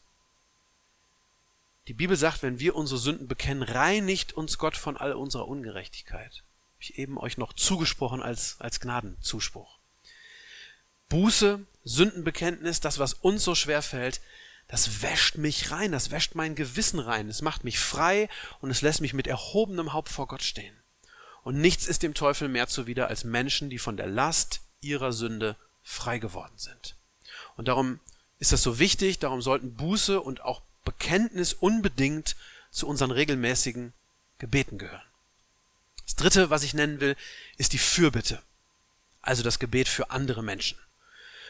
Die 1.87 1.93
Bibel 1.93 2.17
sagt, 2.17 2.41
wenn 2.41 2.59
wir 2.59 2.75
unsere 2.75 2.99
Sünden 2.99 3.27
bekennen, 3.27 3.61
reinigt 3.61 4.33
uns 4.33 4.57
Gott 4.57 4.75
von 4.75 4.97
all 4.97 5.13
unserer 5.13 5.47
Ungerechtigkeit. 5.47 6.37
Habe 6.37 6.81
ich 6.81 6.97
eben 6.97 7.17
euch 7.17 7.37
noch 7.37 7.53
zugesprochen 7.53 8.23
als, 8.23 8.55
als 8.59 8.79
Gnadenzuspruch. 8.79 9.77
Buße, 11.09 11.65
Sündenbekenntnis, 11.83 12.79
das, 12.79 12.97
was 12.97 13.13
uns 13.13 13.43
so 13.43 13.53
schwer 13.53 13.83
fällt, 13.83 14.21
das 14.67 15.03
wäscht 15.03 15.37
mich 15.37 15.69
rein, 15.69 15.91
das 15.91 16.09
wäscht 16.09 16.33
mein 16.33 16.55
Gewissen 16.55 16.99
rein, 16.99 17.29
es 17.29 17.43
macht 17.43 17.63
mich 17.63 17.77
frei 17.77 18.29
und 18.61 18.71
es 18.71 18.81
lässt 18.81 19.01
mich 19.01 19.13
mit 19.13 19.27
erhobenem 19.27 19.93
Haupt 19.93 20.09
vor 20.09 20.27
Gott 20.27 20.41
stehen. 20.41 20.75
Und 21.45 21.61
nichts 21.61 21.85
ist 21.85 22.01
dem 22.01 22.15
Teufel 22.15 22.47
mehr 22.47 22.67
zuwider 22.67 23.07
als 23.07 23.23
Menschen, 23.23 23.69
die 23.69 23.77
von 23.77 23.97
der 23.97 24.07
Last 24.07 24.61
ihrer 24.81 25.13
Sünde 25.13 25.55
frei 25.83 26.17
geworden 26.17 26.57
sind. 26.57 26.95
Und 27.55 27.67
darum 27.67 27.99
ist 28.39 28.51
das 28.51 28.63
so 28.63 28.79
wichtig, 28.79 29.19
darum 29.19 29.43
sollten 29.43 29.75
Buße 29.75 30.19
und 30.19 30.41
auch 30.41 30.63
Bekenntnis 30.85 31.53
unbedingt 31.53 32.35
zu 32.71 32.87
unseren 32.87 33.11
regelmäßigen 33.11 33.93
Gebeten 34.39 34.79
gehören. 34.79 35.05
Das 36.05 36.15
dritte, 36.15 36.49
was 36.49 36.63
ich 36.63 36.73
nennen 36.73 36.99
will, 36.99 37.15
ist 37.57 37.73
die 37.73 37.77
Fürbitte. 37.77 38.41
Also 39.21 39.43
das 39.43 39.59
Gebet 39.59 39.87
für 39.87 40.09
andere 40.09 40.41
Menschen. 40.41 40.79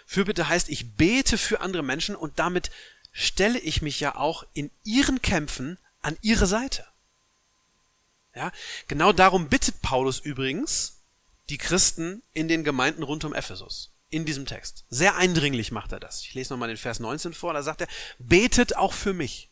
Fürbitte 0.05 0.49
heißt, 0.49 0.67
ich 0.67 0.91
bete 0.97 1.37
für 1.37 1.61
andere 1.61 1.83
Menschen 1.83 2.17
und 2.17 2.37
damit 2.37 2.69
stelle 3.13 3.59
ich 3.59 3.81
mich 3.81 4.01
ja 4.01 4.15
auch 4.15 4.45
in 4.53 4.71
ihren 4.83 5.21
Kämpfen 5.21 5.77
an 6.01 6.17
ihre 6.21 6.47
Seite. 6.47 6.85
Ja, 8.35 8.51
genau 8.87 9.13
darum 9.13 9.47
bittet 9.47 9.81
Paulus 9.81 10.19
übrigens 10.19 11.01
die 11.49 11.57
Christen 11.57 12.21
in 12.33 12.47
den 12.47 12.63
Gemeinden 12.63 13.03
rund 13.03 13.23
um 13.23 13.33
Ephesus. 13.33 13.91
In 14.09 14.25
diesem 14.25 14.45
Text. 14.45 14.85
Sehr 14.89 15.15
eindringlich 15.15 15.71
macht 15.71 15.91
er 15.91 15.99
das. 15.99 16.21
Ich 16.21 16.33
lese 16.33 16.53
nochmal 16.53 16.67
den 16.67 16.77
Vers 16.77 16.99
19 16.99 17.33
vor. 17.33 17.53
Da 17.53 17.63
sagt 17.63 17.81
er, 17.81 17.87
betet 18.19 18.75
auch 18.75 18.93
für 18.93 19.13
mich. 19.13 19.49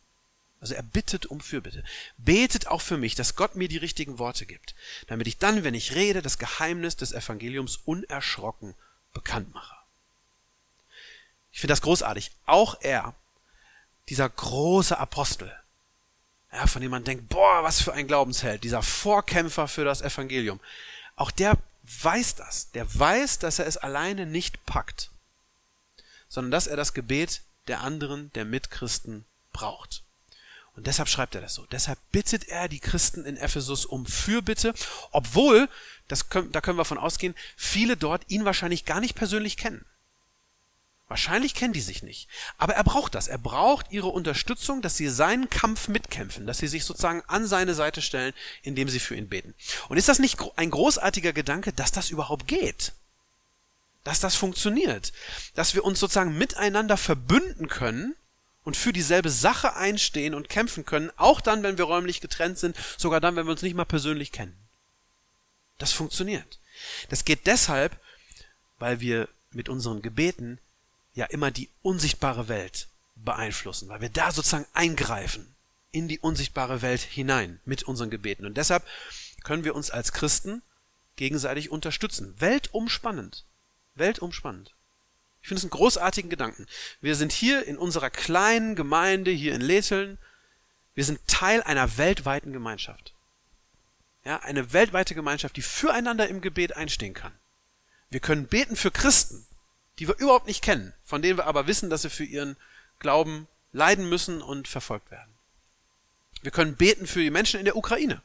Also 0.60 0.74
er 0.74 0.82
bittet 0.82 1.26
um 1.26 1.40
Fürbitte. 1.40 1.84
Betet 2.16 2.68
auch 2.68 2.80
für 2.80 2.96
mich, 2.96 3.14
dass 3.14 3.36
Gott 3.36 3.56
mir 3.56 3.68
die 3.68 3.76
richtigen 3.76 4.18
Worte 4.18 4.46
gibt, 4.46 4.74
damit 5.08 5.26
ich 5.26 5.38
dann, 5.38 5.64
wenn 5.64 5.74
ich 5.74 5.94
rede, 5.94 6.22
das 6.22 6.38
Geheimnis 6.38 6.96
des 6.96 7.12
Evangeliums 7.12 7.76
unerschrocken 7.84 8.74
bekannt 9.12 9.52
mache. 9.52 9.74
Ich 11.52 11.60
finde 11.60 11.72
das 11.72 11.82
großartig. 11.82 12.30
Auch 12.46 12.80
er, 12.80 13.14
dieser 14.08 14.28
große 14.28 14.96
Apostel, 14.96 15.54
ja, 16.54 16.66
von 16.66 16.80
dem 16.80 16.90
man 16.90 17.04
denkt, 17.04 17.28
boah, 17.28 17.62
was 17.62 17.80
für 17.80 17.92
ein 17.92 18.06
Glaubensheld, 18.06 18.64
dieser 18.64 18.82
Vorkämpfer 18.82 19.66
für 19.66 19.84
das 19.84 20.02
Evangelium. 20.02 20.60
Auch 21.16 21.30
der 21.30 21.58
weiß 22.02 22.36
das. 22.36 22.70
Der 22.72 22.86
weiß, 22.98 23.40
dass 23.40 23.58
er 23.58 23.66
es 23.66 23.76
alleine 23.76 24.26
nicht 24.26 24.64
packt, 24.64 25.10
sondern 26.28 26.50
dass 26.50 26.66
er 26.66 26.76
das 26.76 26.94
Gebet 26.94 27.42
der 27.66 27.80
anderen, 27.80 28.32
der 28.34 28.44
Mitchristen 28.44 29.24
braucht. 29.52 30.02
Und 30.76 30.86
deshalb 30.86 31.08
schreibt 31.08 31.34
er 31.34 31.40
das 31.40 31.54
so. 31.54 31.66
Deshalb 31.66 31.98
bittet 32.10 32.48
er 32.48 32.68
die 32.68 32.80
Christen 32.80 33.24
in 33.24 33.36
Ephesus 33.36 33.86
um 33.86 34.06
Fürbitte, 34.06 34.74
obwohl, 35.12 35.68
das 36.08 36.30
können, 36.30 36.50
da 36.50 36.60
können 36.60 36.78
wir 36.78 36.84
von 36.84 36.98
ausgehen, 36.98 37.34
viele 37.56 37.96
dort 37.96 38.28
ihn 38.28 38.44
wahrscheinlich 38.44 38.84
gar 38.84 39.00
nicht 39.00 39.14
persönlich 39.14 39.56
kennen. 39.56 39.84
Wahrscheinlich 41.08 41.54
kennen 41.54 41.74
die 41.74 41.82
sich 41.82 42.02
nicht. 42.02 42.28
Aber 42.56 42.74
er 42.74 42.84
braucht 42.84 43.14
das. 43.14 43.28
Er 43.28 43.38
braucht 43.38 43.92
ihre 43.92 44.08
Unterstützung, 44.08 44.80
dass 44.80 44.96
sie 44.96 45.08
seinen 45.08 45.50
Kampf 45.50 45.88
mitkämpfen, 45.88 46.46
dass 46.46 46.58
sie 46.58 46.66
sich 46.66 46.84
sozusagen 46.84 47.22
an 47.26 47.46
seine 47.46 47.74
Seite 47.74 48.00
stellen, 48.00 48.32
indem 48.62 48.88
sie 48.88 49.00
für 49.00 49.14
ihn 49.14 49.28
beten. 49.28 49.54
Und 49.88 49.98
ist 49.98 50.08
das 50.08 50.18
nicht 50.18 50.38
ein 50.56 50.70
großartiger 50.70 51.34
Gedanke, 51.34 51.72
dass 51.72 51.92
das 51.92 52.10
überhaupt 52.10 52.48
geht? 52.48 52.92
Dass 54.02 54.20
das 54.20 54.34
funktioniert? 54.34 55.12
Dass 55.54 55.74
wir 55.74 55.84
uns 55.84 56.00
sozusagen 56.00 56.38
miteinander 56.38 56.96
verbünden 56.96 57.68
können 57.68 58.14
und 58.64 58.76
für 58.76 58.94
dieselbe 58.94 59.30
Sache 59.30 59.76
einstehen 59.76 60.34
und 60.34 60.48
kämpfen 60.48 60.86
können, 60.86 61.12
auch 61.16 61.42
dann, 61.42 61.62
wenn 61.62 61.76
wir 61.76 61.84
räumlich 61.84 62.22
getrennt 62.22 62.58
sind, 62.58 62.76
sogar 62.96 63.20
dann, 63.20 63.36
wenn 63.36 63.46
wir 63.46 63.52
uns 63.52 63.62
nicht 63.62 63.76
mal 63.76 63.84
persönlich 63.84 64.32
kennen. 64.32 64.56
Das 65.76 65.92
funktioniert. 65.92 66.58
Das 67.10 67.26
geht 67.26 67.46
deshalb, 67.46 67.98
weil 68.78 69.00
wir 69.00 69.28
mit 69.52 69.68
unseren 69.68 70.00
Gebeten 70.00 70.58
ja 71.14 71.26
immer 71.26 71.50
die 71.50 71.70
unsichtbare 71.82 72.48
Welt 72.48 72.88
beeinflussen, 73.16 73.88
weil 73.88 74.00
wir 74.00 74.08
da 74.08 74.32
sozusagen 74.32 74.66
eingreifen 74.74 75.54
in 75.92 76.08
die 76.08 76.18
unsichtbare 76.18 76.82
Welt 76.82 77.00
hinein 77.00 77.60
mit 77.64 77.84
unseren 77.84 78.10
Gebeten. 78.10 78.46
Und 78.46 78.56
deshalb 78.56 78.84
können 79.44 79.64
wir 79.64 79.74
uns 79.74 79.90
als 79.90 80.12
Christen 80.12 80.62
gegenseitig 81.16 81.70
unterstützen. 81.70 82.34
Weltumspannend. 82.38 83.44
Weltumspannend. 83.94 84.74
Ich 85.40 85.48
finde 85.48 85.58
es 85.58 85.64
einen 85.64 85.70
großartigen 85.70 86.30
Gedanken. 86.30 86.66
Wir 87.00 87.14
sind 87.14 87.30
hier 87.30 87.66
in 87.66 87.78
unserer 87.78 88.10
kleinen 88.10 88.74
Gemeinde, 88.74 89.30
hier 89.30 89.54
in 89.54 89.60
Letheln. 89.60 90.18
Wir 90.94 91.04
sind 91.04 91.20
Teil 91.28 91.62
einer 91.62 91.96
weltweiten 91.96 92.52
Gemeinschaft. 92.52 93.12
Ja, 94.24 94.40
eine 94.40 94.72
weltweite 94.72 95.14
Gemeinschaft, 95.14 95.56
die 95.56 95.62
füreinander 95.62 96.28
im 96.28 96.40
Gebet 96.40 96.76
einstehen 96.76 97.14
kann. 97.14 97.32
Wir 98.08 98.20
können 98.20 98.46
beten 98.46 98.74
für 98.74 98.90
Christen, 98.90 99.46
die 99.98 100.08
wir 100.08 100.18
überhaupt 100.18 100.46
nicht 100.46 100.62
kennen, 100.62 100.92
von 101.04 101.22
denen 101.22 101.38
wir 101.38 101.46
aber 101.46 101.66
wissen, 101.66 101.90
dass 101.90 102.02
sie 102.02 102.10
für 102.10 102.24
ihren 102.24 102.56
Glauben 102.98 103.48
leiden 103.72 104.08
müssen 104.08 104.42
und 104.42 104.68
verfolgt 104.68 105.10
werden. 105.10 105.34
Wir 106.42 106.50
können 106.50 106.76
beten 106.76 107.06
für 107.06 107.20
die 107.20 107.30
Menschen 107.30 107.58
in 107.58 107.64
der 107.64 107.76
Ukraine. 107.76 108.22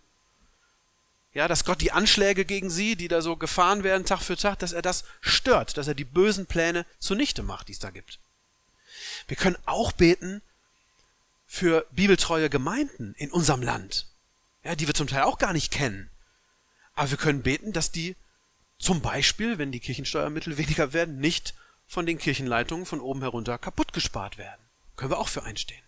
Ja, 1.34 1.48
dass 1.48 1.64
Gott 1.64 1.80
die 1.82 1.92
Anschläge 1.92 2.44
gegen 2.44 2.70
sie, 2.70 2.96
die 2.96 3.08
da 3.08 3.22
so 3.22 3.36
gefahren 3.36 3.84
werden 3.84 4.06
Tag 4.06 4.22
für 4.22 4.36
Tag, 4.36 4.60
dass 4.60 4.74
er 4.74 4.82
das 4.82 5.04
stört, 5.22 5.78
dass 5.78 5.88
er 5.88 5.94
die 5.94 6.06
bösen 6.06 6.48
Pläne 6.48 6.86
zunichte 6.98 7.44
macht, 7.44 7.68
die 7.68 7.74
es 7.74 7.80
da 7.80 7.92
gibt. 7.92 8.20
Wir 9.28 9.38
können 9.38 9.58
auch 9.66 9.92
beten 9.92 10.42
für 11.46 11.86
bibeltreue 11.92 12.50
Gemeinden 12.50 13.14
in 13.18 13.32
unserem 13.32 13.62
Land, 13.62 14.08
ja, 14.64 14.76
die 14.76 14.88
wir 14.88 14.96
zum 14.96 15.08
Teil 15.08 15.24
auch 15.24 15.38
gar 15.38 15.54
nicht 15.54 15.72
kennen. 15.72 16.10
Aber 16.96 17.12
wir 17.12 17.18
können 17.18 17.44
beten, 17.44 17.74
dass 17.74 17.92
die 17.92 18.16
zum 18.80 19.02
Beispiel, 19.02 19.58
wenn 19.58 19.72
die 19.72 19.82
Kirchensteuermittel 19.82 20.58
weniger 20.58 20.94
werden, 20.94 21.20
nicht 21.20 21.54
von 21.86 22.06
den 22.06 22.18
Kirchenleitungen 22.18 22.86
von 22.86 23.02
oben 23.02 23.22
herunter 23.22 23.58
kaputt 23.58 23.94
gespart 23.94 24.38
werden. 24.38 24.62
Können 24.96 25.12
wir 25.12 25.20
auch 25.20 25.28
für 25.28 25.44
einstehen. 25.44 25.84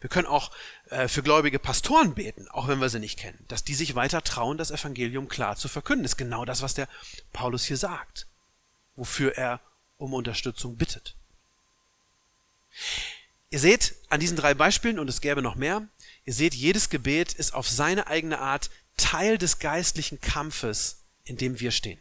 Wir 0.00 0.10
können 0.10 0.26
auch 0.26 0.50
äh, 0.90 1.08
für 1.08 1.22
gläubige 1.22 1.58
Pastoren 1.58 2.14
beten, 2.14 2.48
auch 2.48 2.68
wenn 2.68 2.80
wir 2.80 2.90
sie 2.90 2.98
nicht 3.00 3.18
kennen, 3.18 3.44
dass 3.48 3.64
die 3.64 3.74
sich 3.74 3.94
weiter 3.94 4.22
trauen, 4.22 4.58
das 4.58 4.70
Evangelium 4.70 5.28
klar 5.28 5.56
zu 5.56 5.68
verkünden. 5.68 6.04
Ist 6.04 6.18
genau 6.18 6.44
das, 6.44 6.60
was 6.62 6.74
der 6.74 6.88
Paulus 7.32 7.64
hier 7.64 7.78
sagt, 7.78 8.26
wofür 8.94 9.36
er 9.36 9.60
um 9.96 10.12
Unterstützung 10.12 10.76
bittet. 10.76 11.16
Ihr 13.48 13.58
seht 13.58 13.94
an 14.10 14.20
diesen 14.20 14.36
drei 14.36 14.52
Beispielen, 14.52 14.98
und 14.98 15.08
es 15.08 15.22
gäbe 15.22 15.40
noch 15.40 15.54
mehr, 15.54 15.88
ihr 16.24 16.34
seht, 16.34 16.54
jedes 16.54 16.90
Gebet 16.90 17.32
ist 17.32 17.54
auf 17.54 17.68
seine 17.68 18.06
eigene 18.08 18.38
Art 18.38 18.70
Teil 18.98 19.38
des 19.38 19.58
geistlichen 19.58 20.20
Kampfes, 20.20 21.04
in 21.24 21.36
dem 21.38 21.60
wir 21.60 21.70
stehen. 21.70 22.00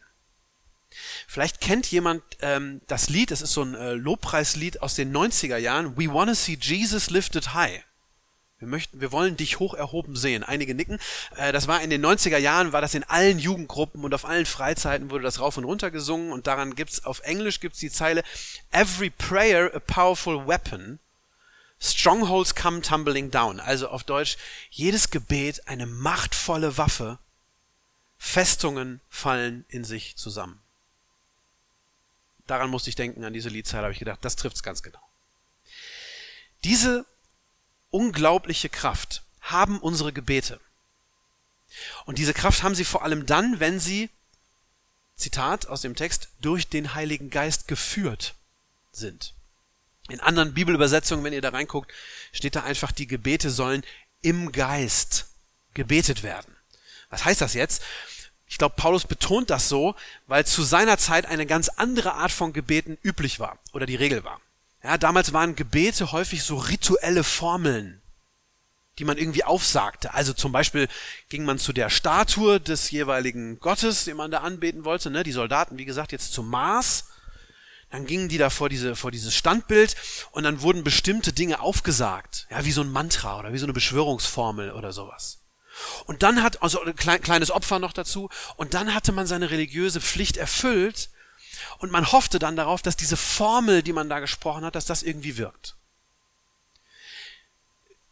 Vielleicht 1.27 1.61
kennt 1.61 1.89
jemand 1.91 2.23
ähm, 2.41 2.81
das 2.87 3.09
Lied, 3.09 3.31
es 3.31 3.41
ist 3.41 3.53
so 3.53 3.63
ein 3.63 3.75
äh, 3.75 3.93
Lobpreislied 3.93 4.81
aus 4.81 4.95
den 4.95 5.15
90er 5.15 5.57
Jahren, 5.57 5.97
We 5.97 6.13
Wanna 6.13 6.35
See 6.35 6.57
Jesus 6.59 7.09
Lifted 7.09 7.53
High. 7.53 7.83
Wir 8.57 8.69
möchten, 8.69 9.01
wir 9.01 9.11
wollen 9.11 9.35
dich 9.35 9.59
hoch 9.59 9.73
erhoben 9.73 10.15
sehen. 10.15 10.43
Einige 10.43 10.75
nicken. 10.75 10.97
Äh, 11.35 11.51
das 11.51 11.67
war 11.67 11.81
in 11.81 11.89
den 11.89 12.05
90er 12.05 12.37
Jahren, 12.37 12.71
war 12.71 12.81
das 12.81 12.93
in 12.93 13.03
allen 13.03 13.37
Jugendgruppen 13.37 14.03
und 14.03 14.13
auf 14.13 14.25
allen 14.25 14.45
Freizeiten 14.45 15.11
wurde 15.11 15.23
das 15.23 15.39
rauf 15.39 15.57
und 15.57 15.65
runter 15.65 15.91
gesungen 15.91 16.31
und 16.31 16.47
daran 16.47 16.73
gibt's, 16.75 17.03
auf 17.03 17.19
Englisch 17.21 17.59
gibt's 17.59 17.79
die 17.79 17.91
Zeile, 17.91 18.23
Every 18.71 19.09
prayer 19.09 19.71
a 19.75 19.79
powerful 19.79 20.47
weapon, 20.47 20.99
strongholds 21.81 22.55
come 22.55 22.81
tumbling 22.81 23.29
down. 23.29 23.59
Also 23.59 23.89
auf 23.89 24.05
Deutsch, 24.05 24.37
jedes 24.69 25.09
Gebet 25.11 25.67
eine 25.67 25.85
machtvolle 25.85 26.77
Waffe, 26.77 27.19
Festungen 28.17 29.01
fallen 29.09 29.65
in 29.67 29.83
sich 29.83 30.15
zusammen 30.15 30.64
daran 32.47 32.69
musste 32.69 32.89
ich 32.89 32.95
denken, 32.95 33.23
an 33.23 33.33
diese 33.33 33.49
Liedzeile 33.49 33.83
habe 33.83 33.93
ich 33.93 33.99
gedacht, 33.99 34.19
das 34.23 34.35
trifft's 34.35 34.63
ganz 34.63 34.83
genau. 34.83 35.01
Diese 36.63 37.05
unglaubliche 37.89 38.69
Kraft 38.69 39.23
haben 39.41 39.79
unsere 39.79 40.11
Gebete. 40.11 40.59
Und 42.05 42.17
diese 42.17 42.33
Kraft 42.33 42.63
haben 42.63 42.75
sie 42.75 42.85
vor 42.85 43.03
allem 43.03 43.25
dann, 43.25 43.59
wenn 43.59 43.79
sie, 43.79 44.09
Zitat 45.15 45.67
aus 45.67 45.81
dem 45.81 45.95
Text, 45.95 46.29
durch 46.41 46.67
den 46.67 46.93
Heiligen 46.93 47.29
Geist 47.29 47.67
geführt 47.67 48.35
sind. 48.91 49.33
In 50.09 50.19
anderen 50.19 50.53
Bibelübersetzungen, 50.53 51.23
wenn 51.23 51.33
ihr 51.33 51.41
da 51.41 51.49
reinguckt, 51.49 51.91
steht 52.31 52.55
da 52.55 52.63
einfach, 52.63 52.91
die 52.91 53.07
Gebete 53.07 53.49
sollen 53.49 53.83
im 54.21 54.51
Geist 54.51 55.27
gebetet 55.73 56.23
werden. 56.23 56.55
Was 57.09 57.25
heißt 57.25 57.41
das 57.41 57.53
jetzt? 57.53 57.81
Ich 58.47 58.57
glaube, 58.57 58.75
Paulus 58.77 59.05
betont 59.05 59.49
das 59.49 59.69
so, 59.69 59.95
weil 60.27 60.45
zu 60.45 60.63
seiner 60.63 60.97
Zeit 60.97 61.25
eine 61.25 61.45
ganz 61.45 61.69
andere 61.69 62.13
Art 62.13 62.31
von 62.31 62.53
Gebeten 62.53 62.97
üblich 63.03 63.39
war 63.39 63.57
oder 63.73 63.85
die 63.85 63.95
Regel 63.95 64.23
war. 64.23 64.39
Ja, 64.83 64.97
damals 64.97 65.33
waren 65.33 65.55
Gebete 65.55 66.11
häufig 66.11 66.43
so 66.43 66.57
rituelle 66.57 67.23
Formeln, 67.23 68.01
die 68.99 69.05
man 69.05 69.17
irgendwie 69.17 69.43
aufsagte. 69.43 70.13
Also 70.13 70.31
zum 70.33 70.51
Beispiel 70.51 70.87
ging 71.27 71.43
man 71.43 71.57
zu 71.57 71.73
der 71.73 71.89
Statue 71.89 72.59
des 72.59 72.91
jeweiligen 72.91 73.59
Gottes, 73.59 74.05
den 74.05 74.15
man 74.15 74.29
da 74.29 74.41
anbeten 74.41 74.85
wollte. 74.85 75.09
Ne? 75.09 75.23
Die 75.23 75.31
Soldaten, 75.31 75.79
wie 75.79 75.85
gesagt, 75.85 76.11
jetzt 76.11 76.33
zum 76.33 76.49
Mars. 76.49 77.05
Dann 77.89 78.05
gingen 78.05 78.29
die 78.29 78.37
da 78.37 78.49
vor, 78.49 78.69
diese, 78.69 78.95
vor 78.95 79.09
dieses 79.09 79.33
Standbild 79.33 79.95
und 80.31 80.43
dann 80.43 80.61
wurden 80.61 80.83
bestimmte 80.83 81.33
Dinge 81.33 81.61
aufgesagt. 81.61 82.45
Ja, 82.49 82.65
wie 82.65 82.71
so 82.71 82.81
ein 82.81 82.91
Mantra 82.91 83.39
oder 83.39 83.53
wie 83.53 83.57
so 83.57 83.65
eine 83.65 83.73
Beschwörungsformel 83.73 84.71
oder 84.71 84.91
sowas. 84.91 85.44
Und 86.05 86.23
dann 86.23 86.41
hat, 86.41 86.61
also 86.61 86.81
ein 86.83 86.95
kleines 86.95 87.51
Opfer 87.51 87.79
noch 87.79 87.93
dazu, 87.93 88.29
und 88.55 88.73
dann 88.73 88.93
hatte 88.93 89.11
man 89.11 89.27
seine 89.27 89.49
religiöse 89.51 90.01
Pflicht 90.01 90.37
erfüllt 90.37 91.09
und 91.79 91.91
man 91.91 92.11
hoffte 92.11 92.39
dann 92.39 92.55
darauf, 92.55 92.81
dass 92.81 92.95
diese 92.95 93.17
Formel, 93.17 93.83
die 93.83 93.93
man 93.93 94.09
da 94.09 94.19
gesprochen 94.19 94.63
hat, 94.63 94.75
dass 94.75 94.85
das 94.85 95.03
irgendwie 95.03 95.37
wirkt. 95.37 95.75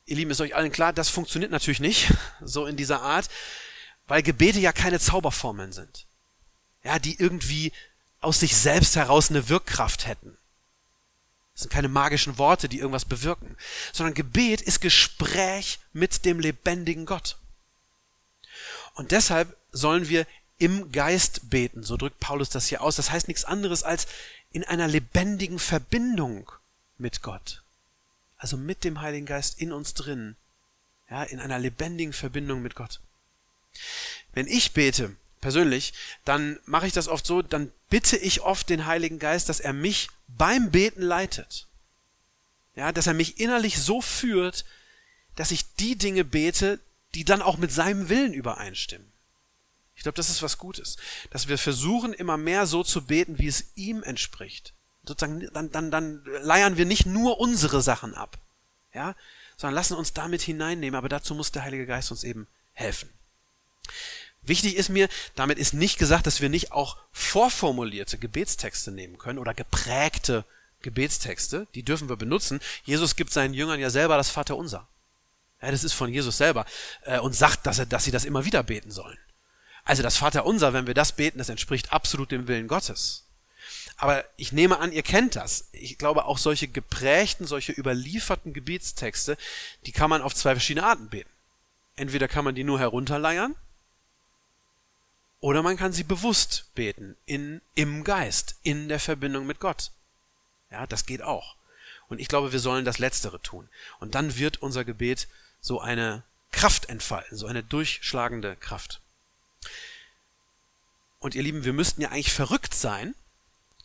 Ihr 0.05 0.17
Lieben, 0.17 0.31
ist 0.31 0.41
euch 0.41 0.55
allen 0.55 0.71
klar, 0.71 0.91
das 0.91 1.09
funktioniert 1.09 1.51
natürlich 1.51 1.79
nicht, 1.79 2.13
so 2.41 2.65
in 2.65 2.75
dieser 2.75 3.01
Art, 3.01 3.29
weil 4.07 4.21
Gebete 4.21 4.59
ja 4.59 4.73
keine 4.73 4.99
Zauberformeln 4.99 5.71
sind. 5.71 6.05
Ja, 6.83 6.99
die 6.99 7.17
irgendwie 7.17 7.71
aus 8.19 8.41
sich 8.41 8.55
selbst 8.55 8.95
heraus 8.95 9.29
eine 9.29 9.47
Wirkkraft 9.47 10.05
hätten. 10.05 10.37
Das 11.53 11.61
sind 11.63 11.71
keine 11.71 11.87
magischen 11.87 12.37
Worte, 12.37 12.67
die 12.67 12.79
irgendwas 12.79 13.05
bewirken, 13.05 13.55
sondern 13.93 14.15
Gebet 14.15 14.61
ist 14.61 14.81
Gespräch 14.81 15.79
mit 15.93 16.25
dem 16.25 16.39
lebendigen 16.39 17.05
Gott. 17.05 17.37
Und 18.93 19.11
deshalb 19.11 19.55
sollen 19.71 20.07
wir 20.09 20.27
im 20.57 20.91
Geist 20.91 21.49
beten, 21.49 21.83
so 21.83 21.97
drückt 21.97 22.19
Paulus 22.19 22.49
das 22.49 22.67
hier 22.67 22.81
aus. 22.81 22.95
Das 22.95 23.11
heißt 23.11 23.27
nichts 23.27 23.43
anderes 23.43 23.83
als 23.83 24.07
in 24.51 24.63
einer 24.63 24.87
lebendigen 24.87 25.59
Verbindung 25.59 26.51
mit 26.97 27.21
Gott. 27.21 27.63
Also 28.37 28.55
mit 28.55 28.83
dem 28.83 29.01
Heiligen 29.01 29.25
Geist 29.25 29.59
in 29.59 29.71
uns 29.71 29.93
drin. 29.93 30.35
Ja, 31.09 31.23
in 31.23 31.39
einer 31.39 31.59
lebendigen 31.59 32.13
Verbindung 32.13 32.61
mit 32.61 32.75
Gott. 32.75 32.99
Wenn 34.33 34.47
ich 34.47 34.73
bete, 34.73 35.15
persönlich, 35.41 35.93
dann 36.23 36.59
mache 36.65 36.87
ich 36.87 36.93
das 36.93 37.07
oft 37.07 37.25
so, 37.25 37.41
dann 37.41 37.71
bitte 37.89 38.17
ich 38.17 38.41
oft 38.41 38.69
den 38.69 38.85
Heiligen 38.85 39.19
Geist, 39.19 39.49
dass 39.49 39.59
er 39.59 39.73
mich 39.73 40.09
beim 40.27 40.71
Beten 40.71 41.01
leitet. 41.01 41.67
Ja, 42.75 42.91
dass 42.91 43.07
er 43.07 43.13
mich 43.13 43.39
innerlich 43.39 43.79
so 43.79 44.01
führt, 44.01 44.65
dass 45.35 45.51
ich 45.51 45.75
die 45.75 45.95
Dinge 45.95 46.23
bete, 46.23 46.79
die 47.15 47.25
dann 47.25 47.41
auch 47.41 47.57
mit 47.57 47.71
seinem 47.71 48.09
Willen 48.09 48.33
übereinstimmen. 48.33 49.11
Ich 49.95 50.03
glaube, 50.03 50.15
das 50.15 50.29
ist 50.29 50.41
was 50.41 50.57
Gutes, 50.57 50.97
dass 51.29 51.47
wir 51.47 51.57
versuchen, 51.57 52.13
immer 52.13 52.37
mehr 52.37 52.65
so 52.65 52.83
zu 52.83 53.05
beten, 53.05 53.37
wie 53.37 53.47
es 53.47 53.65
ihm 53.75 54.03
entspricht. 54.03 54.73
Sozusagen, 55.05 55.47
dann, 55.53 55.71
dann, 55.71 55.91
dann 55.91 56.23
leiern 56.41 56.77
wir 56.77 56.85
nicht 56.85 57.05
nur 57.05 57.39
unsere 57.39 57.81
Sachen 57.81 58.15
ab, 58.15 58.37
ja, 58.93 59.15
sondern 59.57 59.75
lassen 59.75 59.97
uns 59.97 60.13
damit 60.13 60.41
hineinnehmen. 60.41 60.97
Aber 60.97 61.09
dazu 61.09 61.35
muss 61.35 61.51
der 61.51 61.63
Heilige 61.63 61.85
Geist 61.85 62.09
uns 62.11 62.23
eben 62.23 62.47
helfen. 62.73 63.09
Wichtig 64.41 64.75
ist 64.75 64.89
mir, 64.89 65.07
damit 65.35 65.57
ist 65.57 65.73
nicht 65.73 65.97
gesagt, 65.97 66.27
dass 66.27 66.41
wir 66.41 66.49
nicht 66.49 66.71
auch 66.71 66.97
vorformulierte 67.11 68.17
Gebetstexte 68.17 68.91
nehmen 68.91 69.17
können 69.17 69.39
oder 69.39 69.53
geprägte 69.53 70.45
Gebetstexte. 70.81 71.67
Die 71.75 71.83
dürfen 71.83 72.09
wir 72.09 72.17
benutzen. 72.17 72.59
Jesus 72.83 73.15
gibt 73.15 73.31
seinen 73.31 73.53
Jüngern 73.53 73.79
ja 73.79 73.89
selber 73.89 74.17
das 74.17 74.29
Vaterunser. 74.29 74.87
Ja, 75.63 75.71
das 75.71 75.85
ist 75.85 75.93
von 75.93 76.11
Jesus 76.11 76.37
selber 76.37 76.65
äh, 77.03 77.19
und 77.19 77.33
sagt, 77.33 77.65
dass, 77.65 77.79
er, 77.79 77.85
dass 77.85 78.03
sie 78.03 78.11
das 78.11 78.25
immer 78.25 78.43
wieder 78.43 78.63
beten 78.63 78.91
sollen. 78.91 79.17
Also 79.85 80.03
das 80.03 80.17
Vaterunser, 80.17 80.73
wenn 80.73 80.87
wir 80.87 80.93
das 80.93 81.13
beten, 81.13 81.37
das 81.37 81.49
entspricht 81.49 81.93
absolut 81.93 82.31
dem 82.31 82.47
Willen 82.47 82.67
Gottes. 82.67 83.25
Aber 83.95 84.25
ich 84.35 84.51
nehme 84.51 84.79
an, 84.79 84.91
ihr 84.91 85.03
kennt 85.03 85.37
das. 85.37 85.69
Ich 85.71 85.97
glaube, 85.97 86.25
auch 86.25 86.37
solche 86.37 86.67
geprägten, 86.67 87.47
solche 87.47 87.71
überlieferten 87.71 88.51
Gebetstexte, 88.53 89.37
die 89.85 89.93
kann 89.93 90.09
man 90.09 90.21
auf 90.21 90.35
zwei 90.35 90.53
verschiedene 90.53 90.85
Arten 90.85 91.07
beten. 91.07 91.29
Entweder 91.95 92.27
kann 92.27 92.43
man 92.43 92.55
die 92.55 92.63
nur 92.63 92.79
herunterleiern, 92.79 93.55
oder 95.39 95.61
man 95.61 95.75
kann 95.75 95.91
sie 95.91 96.03
bewusst 96.03 96.73
beten, 96.73 97.17
in, 97.25 97.61
im 97.75 98.03
Geist, 98.03 98.55
in 98.63 98.87
der 98.87 98.99
Verbindung 98.99 99.45
mit 99.45 99.59
Gott. 99.59 99.91
Ja, 100.71 100.87
das 100.87 101.05
geht 101.05 101.21
auch. 101.21 101.57
Und 102.07 102.19
ich 102.19 102.29
glaube, 102.29 102.51
wir 102.51 102.59
sollen 102.59 102.85
das 102.85 102.97
Letztere 102.97 103.41
tun. 103.41 103.67
Und 103.99 104.15
dann 104.15 104.37
wird 104.37 104.61
unser 104.61 104.85
Gebet 104.85 105.27
so 105.63 105.79
eine 105.79 106.23
Kraft 106.51 106.89
entfalten, 106.89 107.37
so 107.37 107.47
eine 107.47 107.63
durchschlagende 107.63 108.55
Kraft. 108.57 109.01
Und 111.19 111.35
ihr 111.35 111.41
Lieben, 111.41 111.63
wir 111.63 111.73
müssten 111.73 112.01
ja 112.01 112.09
eigentlich 112.09 112.33
verrückt 112.33 112.75
sein, 112.75 113.15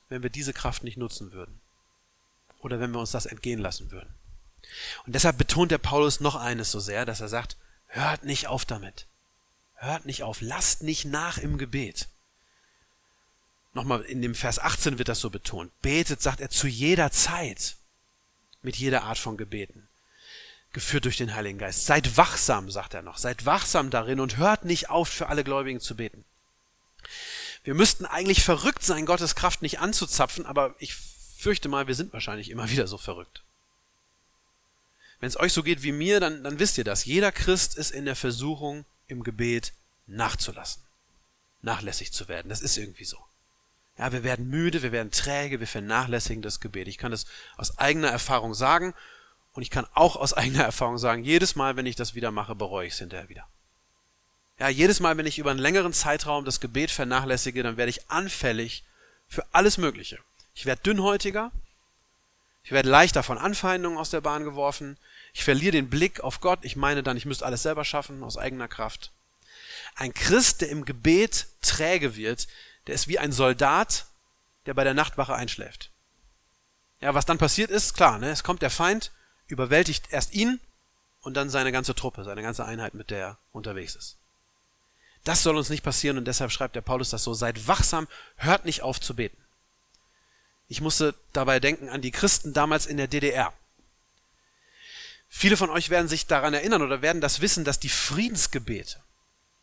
wenn 0.09 0.25
wir 0.25 0.29
diese 0.29 0.53
Kraft 0.53 0.83
nicht 0.83 0.97
nutzen 0.97 1.33
würden. 1.33 1.61
Oder 2.59 2.81
wenn 2.81 2.91
wir 2.91 2.99
uns 2.99 3.13
das 3.13 3.27
entgehen 3.27 3.61
lassen 3.61 3.93
würden. 3.93 4.13
Und 5.07 5.15
deshalb 5.15 5.39
betont 5.39 5.71
der 5.71 5.79
Paulus 5.79 6.19
noch 6.19 6.35
eines 6.35 6.73
so 6.73 6.81
sehr, 6.81 7.07
dass 7.07 7.21
er 7.21 7.29
sagt, 7.29 7.57
hört 7.87 8.25
nicht 8.25 8.49
auf 8.49 8.65
damit. 8.65 9.07
Hört 9.77 10.05
nicht 10.05 10.25
auf, 10.25 10.41
lasst 10.41 10.83
nicht 10.83 11.05
nach 11.05 11.39
im 11.39 11.59
Gebet. 11.59 12.09
Nochmal 13.73 14.03
in 14.03 14.21
dem 14.21 14.35
Vers 14.35 14.59
18 14.59 14.99
wird 14.99 15.09
das 15.09 15.21
so 15.21 15.31
betont. 15.31 15.71
Betet, 15.81 16.21
sagt 16.21 16.41
er, 16.41 16.51
zu 16.51 16.67
jeder 16.67 17.13
Zeit 17.13 17.77
mit 18.63 18.75
jeder 18.75 19.05
Art 19.05 19.19
von 19.19 19.37
Gebeten 19.37 19.88
geführt 20.79 21.07
durch 21.07 21.17
den 21.17 21.35
Heiligen 21.35 21.59
Geist. 21.59 21.87
Seid 21.87 22.17
wachsam, 22.17 22.71
sagt 22.71 22.95
er 22.95 23.03
noch, 23.03 23.19
seid 23.19 23.45
wachsam 23.45 23.91
darin 23.91 24.21
und 24.21 24.37
hört 24.37 24.65
nicht 24.65 24.91
auf, 24.91 25.09
für 25.09 25.29
alle 25.29 25.43
Gläubigen 25.43 25.81
zu 25.81 25.97
beten. 25.97 26.25
Wir 27.65 27.75
müssten 27.75 28.07
eigentlich 28.07 28.45
verrückt 28.45 28.85
sein, 28.85 29.05
Gottes 29.05 29.35
Kraft 29.35 29.61
nicht 29.61 29.81
anzuzapfen, 29.81 30.47
aber 30.47 30.77
ich 30.79 30.95
fürchte 30.95 31.69
mal, 31.69 31.89
wir 31.89 31.97
sind 31.97 32.13
wahrscheinlich 32.13 32.49
immer 32.49 32.71
wieder 32.71 32.87
so 32.87 32.97
verrückt. 32.97 33.43
Wenn 35.19 35.27
es 35.27 35.41
euch 35.41 35.53
so 35.53 35.65
geht 35.65 35.83
wie 35.83 35.91
mir, 35.91 36.21
dann, 36.21 36.45
dann 36.45 36.61
wisst 36.61 36.79
ihr 36.79 36.85
das. 36.85 37.05
Jeder 37.05 37.33
Christ 37.33 37.77
ist 37.77 37.91
in 37.91 38.05
der 38.05 38.15
Versuchung, 38.15 38.85
im 39.09 39.25
Gebet 39.25 39.73
nachzulassen, 40.07 40.85
nachlässig 41.61 42.13
zu 42.13 42.29
werden. 42.29 42.51
Das 42.51 42.61
ist 42.61 42.77
irgendwie 42.77 43.05
so. 43.05 43.19
Ja, 43.99 44.13
wir 44.13 44.23
werden 44.23 44.49
müde, 44.49 44.85
wir 44.85 44.93
werden 44.93 45.11
träge, 45.11 45.59
wir 45.59 45.67
vernachlässigen 45.67 46.41
das 46.41 46.61
Gebet. 46.61 46.87
Ich 46.87 46.99
kann 46.99 47.11
das 47.11 47.27
aus 47.57 47.79
eigener 47.79 48.11
Erfahrung 48.11 48.55
sagen 48.55 48.95
und 49.59 49.63
ich 49.63 49.71
kann 49.71 49.89
auch 49.95 50.15
aus 50.15 50.35
eigener 50.35 50.63
Erfahrung 50.63 50.99
sagen, 50.99 51.25
jedes 51.25 51.57
Mal, 51.57 51.75
wenn 51.75 51.85
ich 51.85 51.97
das 51.97 52.15
wieder 52.15 52.31
mache, 52.31 52.55
bereue 52.55 52.87
ich 52.87 52.93
es 52.93 53.01
hinterher 53.01 53.29
wieder. 53.29 53.45
Ja, 54.57 54.69
jedes 54.69 55.01
Mal, 55.01 55.17
wenn 55.17 55.27
ich 55.27 55.37
über 55.37 55.51
einen 55.51 55.59
längeren 55.59 55.93
Zeitraum 55.93 56.45
das 56.45 56.61
Gebet 56.61 56.93
vernachlässige, 56.93 57.65
dann 57.65 57.77
werde 57.77 57.91
ich 57.91 58.09
anfällig 58.09 58.85
für 59.27 59.45
alles 59.51 59.77
Mögliche. 59.77 60.21
Ich 60.55 60.65
werde 60.65 60.83
dünnhäutiger, 60.83 61.51
ich 62.63 62.71
werde 62.71 62.89
leichter 62.89 63.25
von 63.25 63.37
Anfeindungen 63.37 63.99
aus 63.99 64.11
der 64.11 64.21
Bahn 64.21 64.45
geworfen, 64.45 64.97
ich 65.33 65.43
verliere 65.43 65.73
den 65.73 65.91
Blick 65.91 66.21
auf 66.21 66.39
Gott, 66.41 66.61
ich 66.63 66.77
meine 66.77 67.03
dann, 67.03 67.17
ich 67.17 67.27
müsste 67.27 67.45
alles 67.45 67.65
selber 67.65 67.85
schaffen, 67.85 68.23
aus 68.23 68.39
eigener 68.39 68.69
Kraft. 68.69 69.11
Ein 69.97 70.15
Christ, 70.15 70.61
der 70.61 70.69
im 70.69 70.85
Gebet 70.85 71.49
träge 71.63 72.15
wird, 72.15 72.47
der 72.87 72.95
ist 72.95 73.09
wie 73.09 73.19
ein 73.19 73.33
Soldat, 73.33 74.07
der 74.67 74.75
bei 74.75 74.85
der 74.85 74.95
Nachtwache 74.95 75.35
einschläft. 75.35 75.91
Ja, 77.01 77.15
was 77.15 77.27
dann 77.27 77.39
passiert 77.39 77.73
ist, 77.73 77.95
klar, 77.95 78.21
ne? 78.21 78.31
es 78.31 78.45
kommt 78.45 78.63
der 78.63 78.71
Feind, 78.71 79.11
überwältigt 79.49 80.07
erst 80.11 80.33
ihn 80.33 80.61
und 81.21 81.35
dann 81.35 81.51
seine 81.51 81.73
ganze 81.73 81.95
Truppe, 81.95 82.25
seine 82.25 82.43
ganze 82.43 82.65
Einheit, 82.65 82.95
mit 82.95 83.11
der 83.11 83.19
er 83.19 83.39
unterwegs 83.53 83.97
ist. 83.97 84.17
Das 85.25 85.43
soll 85.43 85.57
uns 85.57 85.69
nicht 85.69 85.83
passieren 85.83 86.17
und 86.17 86.27
deshalb 86.27 86.53
schreibt 86.53 86.77
der 86.77 86.81
Paulus 86.81 87.11
das 87.11 87.25
so, 87.25 87.35
seid 87.35 87.67
wachsam, 87.67 88.07
hört 88.37 88.65
nicht 88.65 88.83
auf 88.83 89.01
zu 89.01 89.17
beten. 89.17 89.37
Ich 90.69 90.81
musste 90.81 91.15
dabei 91.33 91.61
denken 91.61 91.89
an 91.89 92.03
die 92.03 92.11
Christen 92.11 92.53
damals 92.53 92.87
in 92.87 92.99
der 92.99 93.09
DDR. 93.09 93.53
Viele 95.29 95.57
von 95.57 95.71
euch 95.71 95.91
werden 95.91 96.09
sich 96.09 96.27
daran 96.27 96.55
erinnern 96.55 96.83
oder 96.83 97.03
werden 97.03 97.21
das 97.21 97.41
wissen, 97.41 97.65
dass 97.65 97.81
die 97.81 97.89
Friedensgebete 97.89 99.01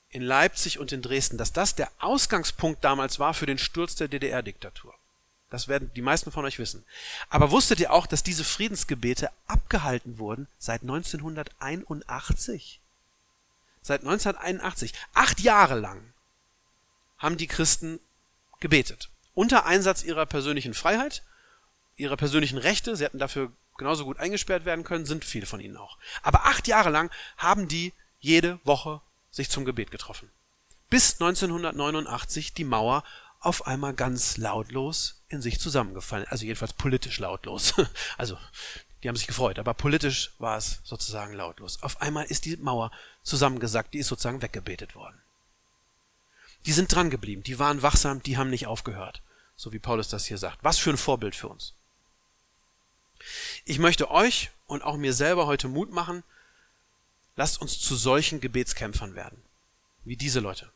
in 0.10 0.22
Leipzig 0.22 0.80
und 0.80 0.92
in 0.92 1.02
Dresden, 1.02 1.38
dass 1.38 1.54
das 1.54 1.76
der 1.76 1.92
Ausgangspunkt 2.00 2.84
damals 2.84 3.20
war 3.20 3.34
für 3.34 3.46
den 3.46 3.58
Sturz 3.58 3.96
der 3.96 4.08
DDR-Diktatur. 4.08 4.95
Das 5.50 5.68
werden 5.68 5.92
die 5.96 6.02
meisten 6.02 6.32
von 6.32 6.46
euch 6.46 6.60
wissen. 6.60 6.84
Aber 7.30 7.52
wusstet 7.52 7.80
ihr 7.80 7.94
auch, 7.94 8.08
dass 8.08 8.24
diese 8.24 8.44
Friedensgebete 8.44 9.30
abgehalten 9.48 10.18
wurden 10.18 10.48
seit 10.58 10.82
1981? 10.82 12.80
Seit 13.82 14.02
1981. 14.02 14.94
Acht 15.14 15.40
Jahre 15.42 15.80
lang 15.80 16.14
haben 17.18 17.38
die 17.38 17.48
Christen 17.48 18.00
gebetet. 18.60 19.10
Unter 19.34 19.66
Einsatz 19.66 20.04
ihrer 20.04 20.26
persönlichen 20.26 20.74
Freiheit, 20.74 21.22
ihrer 21.96 22.18
persönlichen 22.18 22.58
Rechte. 22.58 22.96
Sie 22.96 23.04
hätten 23.04 23.20
dafür 23.20 23.52
genauso 23.78 24.06
gut 24.06 24.20
eingesperrt 24.20 24.66
werden 24.66 24.84
können, 24.84 25.06
sind 25.06 25.26
viele 25.26 25.46
von 25.46 25.60
ihnen 25.60 25.78
auch. 25.78 25.98
Aber 26.24 26.46
acht 26.46 26.68
Jahre 26.68 26.90
lang 26.90 27.12
haben 27.38 27.68
die 27.68 27.94
jede 28.20 28.60
Woche 28.64 29.02
sich 29.32 29.50
zum 29.50 29.66
Gebet 29.66 29.92
getroffen. 29.92 30.32
Bis 30.90 31.14
1989 31.14 32.54
die 32.54 32.64
Mauer 32.64 33.04
auf 33.46 33.68
einmal 33.68 33.94
ganz 33.94 34.38
lautlos 34.38 35.22
in 35.30 35.42
sich 35.42 35.60
zusammengefallen. 35.60 36.26
Also 36.30 36.46
jedenfalls 36.46 36.74
politisch 36.74 37.20
lautlos. 37.20 37.74
Also 38.18 38.38
Die 39.06 39.10
haben 39.10 39.16
sich 39.16 39.28
gefreut, 39.28 39.60
aber 39.60 39.76
politisch 39.76 40.34
war 40.40 40.58
es 40.58 40.80
sozusagen 40.84 41.34
lautlos. 41.34 41.84
Auf 41.84 42.02
einmal 42.02 42.26
ist 42.26 42.46
die 42.46 42.58
Mauer 42.58 42.90
zusammengesackt, 43.22 43.94
die 43.94 44.00
ist 44.00 44.08
sozusagen 44.08 44.42
weggebetet 44.42 44.96
worden. 44.96 45.22
Die 46.66 46.72
sind 46.72 46.92
dran 46.92 47.12
geblieben, 47.12 47.44
die 47.44 47.60
waren 47.60 47.84
wachsam, 47.84 48.24
die 48.24 48.36
haben 48.38 48.50
nicht 48.50 48.66
aufgehört, 48.66 49.22
so 49.56 49.72
wie 49.72 49.78
Paulus 49.78 50.08
das 50.08 50.26
hier 50.26 50.40
sagt. 50.40 50.64
Was 50.64 50.80
für 50.80 50.90
ein 50.90 50.98
Vorbild 50.98 51.36
für 51.36 51.50
uns. 51.50 51.76
Ich 53.64 53.78
möchte 53.78 54.10
euch 54.10 54.50
und 54.66 54.82
auch 54.82 54.98
mir 54.98 55.14
selber 55.14 55.46
heute 55.46 55.68
Mut 55.68 55.92
machen, 55.92 56.24
lasst 57.36 57.62
uns 57.62 57.80
zu 57.80 57.96
solchen 57.96 58.42
Gebetskämpfern 58.42 59.14
werden, 59.14 59.40
wie 60.04 60.18
diese 60.18 60.40
Leute. 60.40 60.72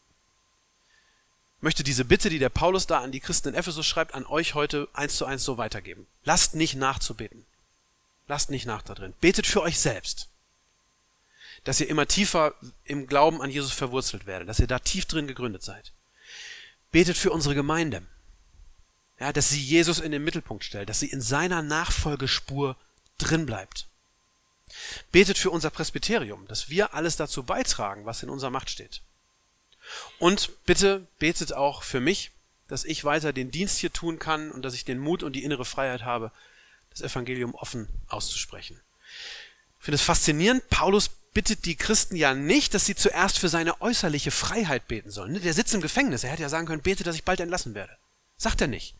Möchte 1.62 1.84
diese 1.84 2.06
Bitte, 2.06 2.30
die 2.30 2.40
der 2.40 2.50
Paulus 2.50 2.88
da 2.88 3.00
an 3.00 3.12
die 3.12 3.20
Christen 3.20 3.50
in 3.50 3.56
Ephesus 3.56 3.86
schreibt, 3.86 4.14
an 4.14 4.26
euch 4.26 4.54
heute 4.54 4.88
eins 4.94 5.18
zu 5.18 5.26
eins 5.26 5.44
so 5.44 5.58
weitergeben. 5.58 6.08
Lasst 6.24 6.56
nicht 6.56 6.76
nachzubeten. 6.76 7.46
Lasst 8.28 8.50
nicht 8.50 8.66
nach 8.66 8.82
da 8.82 8.94
drin. 8.94 9.14
Betet 9.20 9.46
für 9.46 9.62
euch 9.62 9.80
selbst. 9.80 10.30
Dass 11.66 11.82
ihr 11.82 11.90
immer 11.90 12.08
tiefer 12.08 12.54
im 12.86 13.08
Glauben 13.08 13.42
an 13.42 13.50
Jesus 13.50 13.74
verwurzelt 13.74 14.26
werdet, 14.26 14.48
dass 14.48 14.60
ihr 14.60 14.68
da 14.68 14.80
tief 14.80 15.06
drin 15.06 15.28
gegründet 15.28 15.64
seid. 15.64 15.92
Betet 16.92 17.18
für 17.18 17.32
unsere 17.32 17.56
Gemeinde. 17.56 18.04
Ja, 19.20 19.34
dass 19.34 19.50
sie 19.50 19.62
Jesus 19.62 20.00
in 20.00 20.14
den 20.14 20.24
Mittelpunkt 20.24 20.64
stellt, 20.64 20.88
dass 20.88 21.02
sie 21.02 21.10
in 21.10 21.22
seiner 21.22 21.62
Nachfolgespur 21.62 22.78
drin 23.18 23.46
bleibt. 23.46 23.88
Betet 25.12 25.38
für 25.38 25.50
unser 25.50 25.72
Presbyterium, 25.72 26.48
dass 26.48 26.70
wir 26.70 26.94
alles 26.94 27.18
dazu 27.18 27.44
beitragen, 27.44 28.06
was 28.06 28.24
in 28.24 28.30
unserer 28.30 28.52
Macht 28.52 28.70
steht. 28.70 29.02
Und 30.18 30.66
bitte 30.66 31.08
betet 31.20 31.54
auch 31.54 31.84
für 31.84 32.00
mich, 32.00 32.32
dass 32.68 32.86
ich 32.86 33.04
weiter 33.04 33.34
den 33.34 33.52
Dienst 33.52 33.80
hier 33.80 33.92
tun 33.92 34.20
kann 34.20 34.52
und 34.52 34.62
dass 34.62 34.74
ich 34.74 34.86
den 34.86 35.00
Mut 35.00 35.24
und 35.24 35.34
die 35.34 35.44
innere 35.44 35.66
Freiheit 35.66 36.04
habe, 36.04 36.32
das 36.92 37.02
Evangelium 37.02 37.56
offen 37.56 37.88
auszusprechen. 38.08 38.80
Ich 39.80 39.86
finde 39.86 39.96
es 39.96 40.02
faszinierend, 40.02 40.70
Paulus 40.70 41.10
bittet 41.34 41.66
die 41.66 41.76
Christen 41.76 42.16
ja 42.16 42.34
nicht, 42.34 42.74
dass 42.74 42.86
sie 42.86 42.96
zuerst 42.96 43.40
für 43.40 43.50
seine 43.50 43.82
äußerliche 43.82 44.32
Freiheit 44.32 44.88
beten 44.88 45.12
sollen. 45.12 45.42
Der 45.42 45.54
sitzt 45.54 45.74
im 45.74 45.82
Gefängnis, 45.82 46.24
er 46.24 46.32
hätte 46.32 46.42
ja 46.42 46.50
sagen 46.50 46.68
können, 46.68 46.82
bete, 46.82 47.04
dass 47.04 47.16
ich 47.16 47.24
bald 47.24 47.40
entlassen 47.40 47.76
werde. 47.76 47.98
Sagt 48.38 48.62
er 48.62 48.68
nicht. 48.68 48.96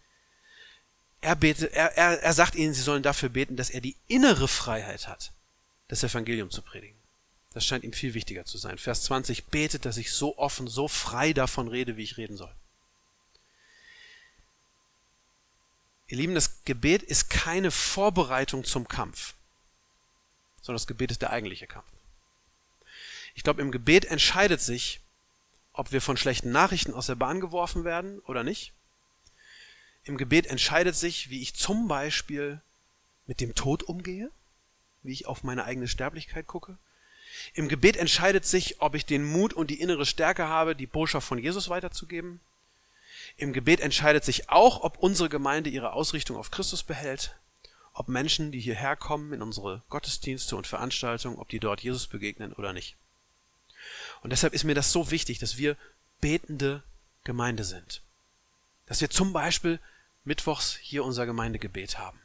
Er, 1.22 1.36
betet, 1.36 1.74
er, 1.74 1.98
er, 1.98 2.22
er 2.22 2.34
sagt 2.34 2.56
ihnen, 2.56 2.74
sie 2.74 2.82
sollen 2.82 3.04
dafür 3.04 3.30
beten, 3.30 3.58
dass 3.58 3.70
er 3.70 3.82
die 3.82 3.98
innere 4.08 4.48
Freiheit 4.48 5.08
hat, 5.08 5.32
das 5.90 6.04
Evangelium 6.04 6.50
zu 6.50 6.62
predigen. 6.62 6.99
Das 7.54 7.66
scheint 7.66 7.84
ihm 7.84 7.94
viel 7.94 8.14
wichtiger 8.14 8.46
zu 8.46 8.58
sein. 8.58 8.78
Vers 8.78 9.04
20 9.04 9.46
betet, 9.46 9.86
dass 9.86 9.98
ich 9.98 10.12
so 10.12 10.38
offen, 10.38 10.68
so 10.68 10.88
frei 10.88 11.34
davon 11.34 11.68
rede, 11.68 11.98
wie 11.98 12.04
ich 12.04 12.18
reden 12.18 12.38
soll. 12.38 12.54
Ihr 16.08 16.18
Lieben, 16.18 16.36
das 16.36 16.64
Gebet 16.64 17.04
ist 17.04 17.30
keine 17.30 17.72
Vorbereitung 17.72 18.64
zum 18.64 18.88
Kampf, 18.88 19.36
sondern 20.62 20.78
das 20.78 20.88
Gebet 20.88 21.12
ist 21.12 21.22
der 21.22 21.32
eigentliche 21.32 21.68
Kampf. 21.68 21.88
Ich 23.36 23.44
glaube, 23.44 23.62
im 23.62 23.72
Gebet 23.72 24.06
entscheidet 24.06 24.60
sich, 24.60 25.02
ob 25.72 25.92
wir 25.92 26.02
von 26.02 26.18
schlechten 26.18 26.52
Nachrichten 26.52 26.94
aus 26.94 27.06
der 27.06 27.16
Bahn 27.16 27.40
geworfen 27.40 27.84
werden 27.84 28.20
oder 28.22 28.44
nicht. 28.44 28.74
Im 30.04 30.18
Gebet 30.18 30.48
entscheidet 30.48 30.96
sich, 30.96 31.30
wie 31.30 31.42
ich 31.42 31.56
zum 31.56 31.88
Beispiel 31.88 32.62
mit 33.28 33.40
dem 33.40 33.54
Tod 33.54 33.84
umgehe, 33.84 34.32
wie 35.04 35.14
ich 35.14 35.28
auf 35.28 35.44
meine 35.44 35.64
eigene 35.64 35.88
Sterblichkeit 35.88 36.48
gucke. 36.48 36.78
Im 37.54 37.68
Gebet 37.68 37.98
entscheidet 37.98 38.46
sich, 38.46 38.82
ob 38.82 38.96
ich 38.96 39.06
den 39.06 39.24
Mut 39.24 39.54
und 39.54 39.70
die 39.70 39.80
innere 39.82 40.06
Stärke 40.06 40.48
habe, 40.48 40.76
die 40.76 40.88
Botschaft 40.88 41.28
von 41.28 41.40
Jesus 41.40 41.70
weiterzugeben. 41.70 42.40
Im 43.38 43.54
Gebet 43.54 43.80
entscheidet 43.80 44.24
sich 44.24 44.50
auch, 44.50 44.82
ob 44.82 44.98
unsere 45.00 45.30
Gemeinde 45.30 45.70
ihre 45.70 45.94
Ausrichtung 45.94 46.38
auf 46.38 46.52
Christus 46.52 46.84
behält, 46.84 47.36
ob 47.94 48.08
Menschen, 48.08 48.52
die 48.52 48.60
hierher 48.60 48.96
kommen 48.96 49.34
in 49.34 49.42
unsere 49.42 49.84
Gottesdienste 49.90 50.56
und 50.56 50.68
Veranstaltungen, 50.68 51.38
ob 51.38 51.50
die 51.50 51.60
dort 51.60 51.82
Jesus 51.82 52.08
begegnen 52.08 52.54
oder 52.54 52.74
nicht. 52.74 52.96
Und 54.22 54.32
deshalb 54.32 54.54
ist 54.54 54.64
mir 54.64 54.76
das 54.76 54.92
so 54.92 55.12
wichtig, 55.12 55.40
dass 55.40 55.58
wir 55.58 55.78
betende 56.22 56.84
Gemeinde 57.24 57.64
sind. 57.64 58.02
Dass 58.86 59.02
wir 59.02 59.10
zum 59.10 59.34
Beispiel 59.34 59.80
mittwochs 60.24 60.76
hier 60.76 61.04
unser 61.04 61.26
Gemeindegebet 61.26 61.98
haben. 61.98 62.20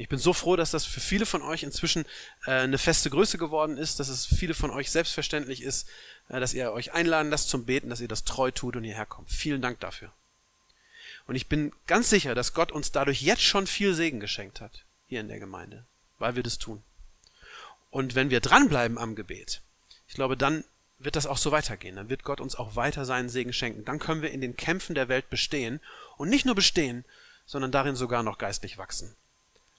Ich 0.00 0.08
bin 0.08 0.18
so 0.18 0.32
froh, 0.32 0.54
dass 0.54 0.70
das 0.70 0.84
für 0.84 1.00
viele 1.00 1.26
von 1.26 1.42
euch 1.42 1.64
inzwischen 1.64 2.04
äh, 2.46 2.52
eine 2.52 2.78
feste 2.78 3.10
Größe 3.10 3.36
geworden 3.36 3.76
ist, 3.76 3.98
dass 3.98 4.08
es 4.08 4.26
viele 4.26 4.54
von 4.54 4.70
euch 4.70 4.92
selbstverständlich 4.92 5.60
ist, 5.60 5.88
äh, 6.28 6.38
dass 6.38 6.54
ihr 6.54 6.72
euch 6.72 6.92
einladen 6.92 7.30
lasst 7.30 7.48
zum 7.48 7.66
Beten, 7.66 7.90
dass 7.90 8.00
ihr 8.00 8.06
das 8.06 8.22
treu 8.22 8.52
tut 8.52 8.76
und 8.76 8.84
hierher 8.84 9.06
kommt. 9.06 9.28
Vielen 9.28 9.60
Dank 9.60 9.80
dafür. 9.80 10.12
Und 11.26 11.34
ich 11.34 11.48
bin 11.48 11.72
ganz 11.88 12.08
sicher, 12.10 12.36
dass 12.36 12.54
Gott 12.54 12.70
uns 12.70 12.92
dadurch 12.92 13.22
jetzt 13.22 13.42
schon 13.42 13.66
viel 13.66 13.92
Segen 13.92 14.20
geschenkt 14.20 14.60
hat, 14.60 14.84
hier 15.08 15.20
in 15.20 15.28
der 15.28 15.40
Gemeinde, 15.40 15.84
weil 16.18 16.36
wir 16.36 16.44
das 16.44 16.58
tun. 16.58 16.82
Und 17.90 18.14
wenn 18.14 18.30
wir 18.30 18.40
dranbleiben 18.40 18.98
am 18.98 19.16
Gebet, 19.16 19.62
ich 20.06 20.14
glaube, 20.14 20.36
dann 20.36 20.62
wird 20.98 21.16
das 21.16 21.26
auch 21.26 21.38
so 21.38 21.50
weitergehen. 21.50 21.96
Dann 21.96 22.08
wird 22.08 22.22
Gott 22.22 22.40
uns 22.40 22.54
auch 22.54 22.76
weiter 22.76 23.04
seinen 23.04 23.28
Segen 23.28 23.52
schenken. 23.52 23.84
Dann 23.84 23.98
können 23.98 24.22
wir 24.22 24.30
in 24.30 24.40
den 24.40 24.56
Kämpfen 24.56 24.94
der 24.94 25.08
Welt 25.08 25.28
bestehen 25.28 25.80
und 26.16 26.28
nicht 26.28 26.46
nur 26.46 26.54
bestehen, 26.54 27.04
sondern 27.46 27.72
darin 27.72 27.96
sogar 27.96 28.22
noch 28.22 28.38
geistlich 28.38 28.78
wachsen. 28.78 29.16